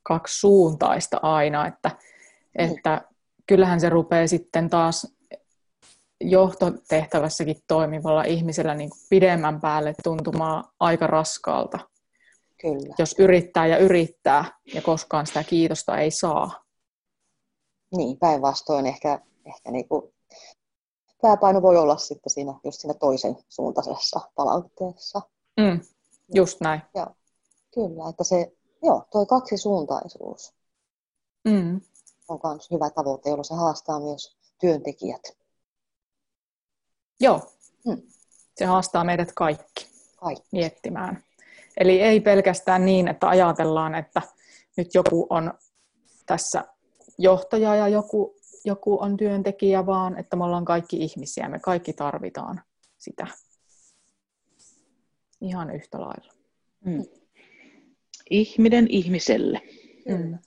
kaksisuuntaista 0.02 1.20
aina, 1.22 1.66
että, 1.66 1.90
että 2.54 3.00
kyllähän 3.46 3.80
se 3.80 3.88
rupeaa 3.88 4.26
sitten 4.26 4.70
taas 4.70 5.15
johtotehtävässäkin 6.20 7.56
toimivalla 7.68 8.24
ihmisellä 8.24 8.74
niin 8.74 8.90
kuin 8.90 9.00
pidemmän 9.10 9.60
päälle 9.60 9.94
tuntumaan 10.04 10.64
aika 10.80 11.06
raskaalta. 11.06 11.78
Kyllä. 12.60 12.94
Jos 12.98 13.14
yrittää 13.18 13.66
ja 13.66 13.78
yrittää 13.78 14.44
ja 14.74 14.82
koskaan 14.82 15.26
sitä 15.26 15.44
kiitosta 15.44 15.98
ei 15.98 16.10
saa. 16.10 16.64
Niin, 17.96 18.18
päinvastoin 18.18 18.86
ehkä, 18.86 19.20
ehkä 19.46 19.70
niin 19.70 19.88
kuin 19.88 20.14
pääpaino 21.22 21.62
voi 21.62 21.76
olla 21.76 21.96
sitten 21.96 22.30
siinä, 22.30 22.54
just 22.64 22.80
siinä 22.80 22.94
toisen 22.94 23.36
suuntaisessa 23.48 24.20
palautteessa. 24.34 25.20
Mm, 25.60 25.80
just 26.34 26.60
näin. 26.60 26.82
Ja, 26.94 27.06
kyllä, 27.74 28.08
että 28.08 28.24
se, 28.24 28.52
joo, 28.82 29.04
toi 29.12 29.26
kaksisuuntaisuus 29.26 30.54
mm. 31.44 31.80
on 32.28 32.40
myös 32.44 32.70
hyvä 32.70 32.90
tavoite, 32.90 33.28
jolloin 33.30 33.44
se 33.44 33.54
haastaa 33.54 34.00
myös 34.00 34.36
työntekijät. 34.60 35.22
Joo, 37.20 37.52
mm. 37.86 38.02
se 38.54 38.64
haastaa 38.64 39.04
meidät 39.04 39.32
kaikki, 39.34 39.88
kaikki 40.16 40.48
miettimään. 40.52 41.24
Eli 41.76 42.02
ei 42.02 42.20
pelkästään 42.20 42.84
niin, 42.84 43.08
että 43.08 43.28
ajatellaan, 43.28 43.94
että 43.94 44.22
nyt 44.76 44.94
joku 44.94 45.26
on 45.30 45.54
tässä 46.26 46.64
johtaja 47.18 47.76
ja 47.76 47.88
joku, 47.88 48.36
joku 48.64 49.02
on 49.02 49.16
työntekijä, 49.16 49.86
vaan 49.86 50.18
että 50.18 50.36
me 50.36 50.44
ollaan 50.44 50.64
kaikki 50.64 50.96
ihmisiä, 50.96 51.48
me 51.48 51.58
kaikki 51.58 51.92
tarvitaan 51.92 52.62
sitä 52.98 53.26
ihan 55.40 55.70
yhtä 55.70 56.00
lailla. 56.00 56.32
Mm. 56.84 57.04
Ihminen 58.30 58.86
ihmiselle. 58.90 59.62
Mm. 60.08 60.38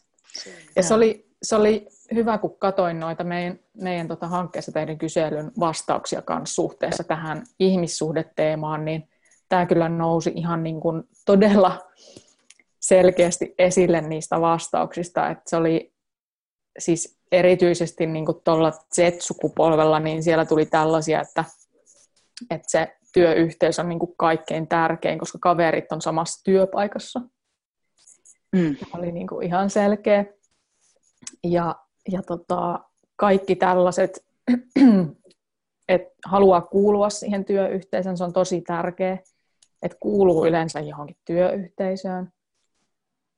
Ja 0.76 0.84
se 0.84 0.93
oli, 0.93 1.30
se 1.43 1.55
oli 1.55 1.88
hyvä, 2.16 2.38
kun 2.38 2.55
katsoin 2.60 2.99
noita 2.99 3.24
meidän, 3.24 3.60
meidän 3.82 4.07
tota 4.07 4.28
hankkeessa 4.28 4.72
tehdyn 4.72 4.97
kyselyn 4.97 5.51
vastauksia 5.60 6.22
kanssa 6.22 6.55
suhteessa 6.55 7.03
tähän 7.03 7.43
ihmissuhdeteemaan, 7.60 8.86
niin 8.86 9.10
tämä 9.49 9.66
kyllä 9.66 9.89
nousi 9.89 10.32
ihan 10.36 10.64
niin 10.64 10.80
kuin 10.80 11.03
todella 11.26 11.88
selkeästi 12.80 13.55
esille 13.57 14.01
niistä 14.01 14.41
vastauksista, 14.41 15.30
että 15.30 15.43
se 15.47 15.55
oli 15.55 15.93
siis 16.80 17.20
erityisesti 17.32 18.07
niin 18.07 18.26
tuolla 18.43 18.72
Z-sukupolvella, 18.72 19.99
niin 19.99 20.24
siellä 20.24 20.45
tuli 20.45 20.66
tällaisia, 20.66 21.22
että, 21.22 21.45
että 22.49 22.72
se 22.72 22.97
työyhteys 23.14 23.80
on 23.80 23.89
niin 23.89 23.99
kuin 23.99 24.14
kaikkein 24.18 24.68
tärkein, 24.68 25.20
koska 25.20 25.38
kaverit 25.41 25.91
on 25.91 26.01
samassa 26.01 26.43
työpaikassa. 26.43 27.22
Mm. 28.55 28.76
Tämä 28.76 28.91
oli 28.93 29.12
niin 29.12 29.28
kuin 29.28 29.47
ihan 29.47 29.70
selkeä. 29.70 30.26
Ja, 31.43 31.76
ja 32.12 32.22
tota, 32.24 32.80
kaikki 33.16 33.55
tällaiset, 33.55 34.26
että 35.89 36.10
haluaa 36.26 36.62
kuulua 36.62 37.10
siihen 37.10 37.45
työyhteisöön, 37.45 38.18
se 38.18 38.24
on 38.24 38.34
tosi 38.34 38.62
tärkeä 38.62 39.18
että 39.82 39.97
kuuluu 39.99 40.45
yleensä 40.45 40.80
johonkin 40.80 41.18
työyhteisöön. 41.26 42.32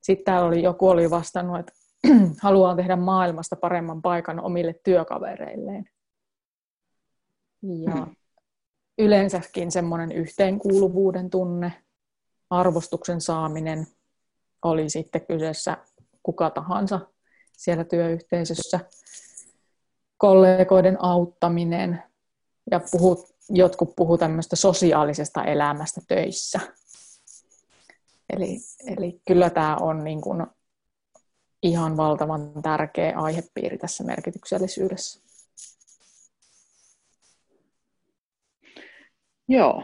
Sitten 0.01 0.37
oli, 0.37 0.63
joku 0.63 0.89
oli 0.89 1.09
vastannut, 1.09 1.59
että 1.59 1.73
haluaa 2.43 2.75
tehdä 2.75 2.95
maailmasta 2.95 3.55
paremman 3.55 4.01
paikan 4.01 4.39
omille 4.39 4.75
työkavereilleen. 4.83 5.89
Ja 7.61 8.07
yleensäkin 9.05 9.71
semmoinen 9.71 10.11
yhteenkuuluvuuden 10.11 11.29
tunne, 11.29 11.73
arvostuksen 12.49 13.21
saaminen 13.21 13.87
oli 14.61 14.89
sitten 14.89 15.25
kyseessä 15.25 15.77
kuka 16.23 16.49
tahansa 16.49 16.99
siellä 17.61 17.83
työyhteisössä, 17.83 18.79
kollegoiden 20.17 20.97
auttaminen 21.03 22.03
ja 22.71 22.81
puhut, 22.91 23.35
jotkut 23.49 23.95
puhuu 23.95 24.17
tämmöistä 24.17 24.55
sosiaalisesta 24.55 25.43
elämästä 25.43 26.01
töissä. 26.07 26.59
Eli, 28.29 28.57
eli 28.87 29.21
kyllä 29.27 29.49
tämä 29.49 29.75
on 29.75 30.03
niin 30.03 30.21
kuin 30.21 30.47
ihan 31.63 31.97
valtavan 31.97 32.51
tärkeä 32.61 33.13
aihepiiri 33.15 33.77
tässä 33.77 34.03
merkityksellisyydessä. 34.03 35.19
Joo. 39.47 39.83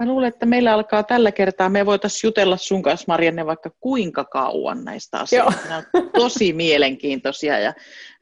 Mä 0.00 0.06
luulen, 0.06 0.28
että 0.28 0.46
meillä 0.46 0.72
alkaa 0.72 1.02
tällä 1.02 1.32
kertaa, 1.32 1.68
me 1.68 1.86
voitaisiin 1.86 2.28
jutella 2.28 2.56
sun 2.56 2.82
kanssa 2.82 3.04
Marianne 3.08 3.46
vaikka 3.46 3.70
kuinka 3.80 4.24
kauan 4.24 4.84
näistä 4.84 5.20
asioista. 5.20 5.60
Joo. 5.60 5.68
Nämä 5.68 5.82
on 5.94 6.10
tosi 6.14 6.52
mielenkiintoisia 6.52 7.58
ja 7.58 7.74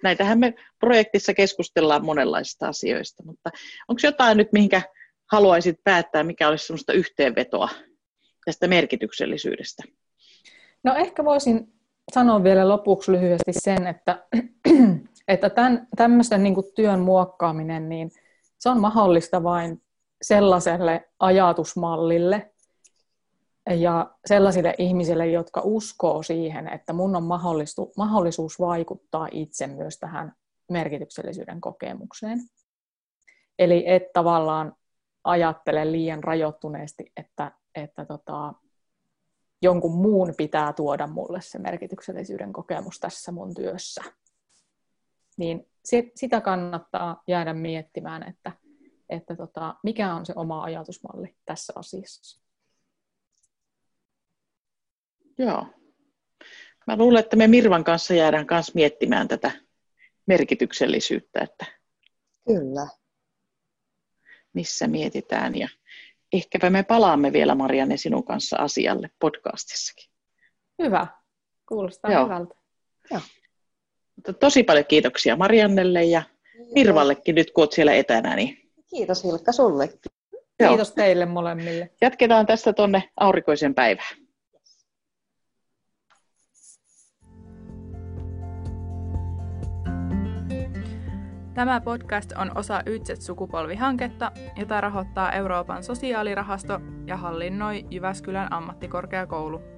näitähän 0.03 0.39
me 0.39 0.55
projektissa 0.81 1.35
keskustellaan 1.35 2.05
monenlaisista 2.05 2.69
asioista, 2.69 3.23
mutta 3.27 3.51
onko 3.89 4.01
jotain 4.05 4.37
nyt, 4.37 4.53
mihinkä 4.53 4.83
haluaisit 5.33 5.77
päättää, 5.85 6.25
mikä 6.25 6.49
olisi 6.49 6.67
sellaista 6.67 6.93
yhteenvetoa 6.93 7.69
tästä 8.45 8.69
merkityksellisyydestä? 8.69 9.83
No 10.85 10.95
ehkä 10.95 11.25
voisin 11.25 11.73
sanoa 12.15 12.45
vielä 12.45 12.69
lopuksi 12.69 13.13
lyhyesti 13.13 13.53
sen, 13.53 13.87
että, 13.87 14.27
että 15.29 15.51
tämän, 15.51 15.89
tämmöisen 15.97 16.43
niin 16.43 16.55
työn 16.75 17.01
muokkaaminen, 17.01 17.89
niin 17.89 18.11
se 18.59 18.69
on 18.69 18.81
mahdollista 18.81 19.43
vain 19.43 19.83
sellaiselle 20.23 21.09
ajatusmallille 21.19 22.53
ja 23.77 24.15
sellaisille 24.27 24.75
ihmisille, 24.79 25.27
jotka 25.27 25.61
uskoo 25.65 26.23
siihen, 26.23 26.69
että 26.69 26.93
mun 26.93 27.17
on 27.17 27.25
mahdollisuus 27.97 28.61
vaikuttaa 28.61 29.29
itse 29.31 29.67
myös 29.67 29.99
tähän 29.99 30.33
merkityksellisyyden 30.71 31.61
kokemukseen. 31.61 32.39
Eli 33.59 33.85
et 33.87 34.13
tavallaan 34.13 34.77
ajattele 35.25 35.93
liian 35.93 36.25
rajoittuneesti, 36.25 37.13
että, 37.17 37.53
että 37.75 38.05
tota, 38.05 38.55
jonkun 39.63 39.95
muun 39.95 40.35
pitää 40.37 40.73
tuoda 40.73 41.07
mulle 41.07 41.41
se 41.41 41.59
merkityksellisyyden 41.59 42.53
kokemus 42.53 43.01
tässä 43.01 43.33
mun 43.33 43.55
työssä. 43.55 44.03
Niin 45.37 45.69
sitä 46.15 46.41
kannattaa 46.41 47.23
jäädä 47.27 47.55
miettimään, 47.55 48.29
että, 48.29 48.53
että 49.09 49.37
tota, 49.37 49.75
mikä 49.83 50.15
on 50.15 50.27
se 50.27 50.33
oma 50.37 50.63
ajatusmalli 50.63 51.37
tässä 51.45 51.73
asiassa. 51.77 52.41
Joo. 55.39 55.67
Mä 56.87 56.97
luulen, 56.97 57.21
että 57.21 57.37
me 57.37 57.47
Mirvan 57.47 57.85
kanssa 57.85 58.15
jäädään 58.15 58.47
kanssa 58.47 58.73
miettimään 58.75 59.29
tätä 59.29 59.51
merkityksellisyyttä, 60.27 61.41
että 61.41 61.67
Kyllä. 62.47 62.87
missä 64.53 64.87
mietitään. 64.87 65.57
Ja 65.57 65.69
ehkäpä 66.33 66.71
me 66.71 66.83
palaamme 66.83 67.33
vielä 67.33 67.55
Marianne 67.55 67.97
sinun 67.97 68.25
kanssa 68.25 68.57
asialle 68.57 69.11
podcastissakin. 69.19 70.11
Hyvä. 70.83 71.07
Kuulostaa 71.69 72.13
Joo. 72.13 72.25
hyvältä. 72.25 72.55
Joo. 73.11 73.21
Mutta 74.17 74.33
tosi 74.33 74.63
paljon 74.63 74.87
kiitoksia 74.87 75.37
Mariannelle 75.37 76.05
ja 76.05 76.23
Mirvallekin 76.75 77.35
nyt, 77.35 77.51
kun 77.51 77.63
olet 77.63 77.73
siellä 77.73 77.95
etänä, 77.95 78.37
niin 78.37 78.68
Kiitos 78.91 79.25
Hilkka 79.25 79.53
sulle. 79.53 79.89
Joo. 80.61 80.69
Kiitos 80.69 80.93
teille 80.93 81.27
molemmille. 81.27 81.91
Jatketaan 82.01 82.47
tästä 82.47 82.73
tuonne 82.73 83.11
aurinkoisen 83.17 83.75
päivään. 83.75 84.17
Tämä 91.55 91.81
podcast 91.81 92.33
on 92.33 92.59
osa 92.59 92.83
Ytset-sukupolvihanketta, 92.87 94.33
jota 94.57 94.81
rahoittaa 94.81 95.33
Euroopan 95.33 95.83
sosiaalirahasto 95.83 96.81
ja 97.07 97.17
hallinnoi 97.17 97.85
Jyväskylän 97.91 98.53
ammattikorkeakoulu. 98.53 99.78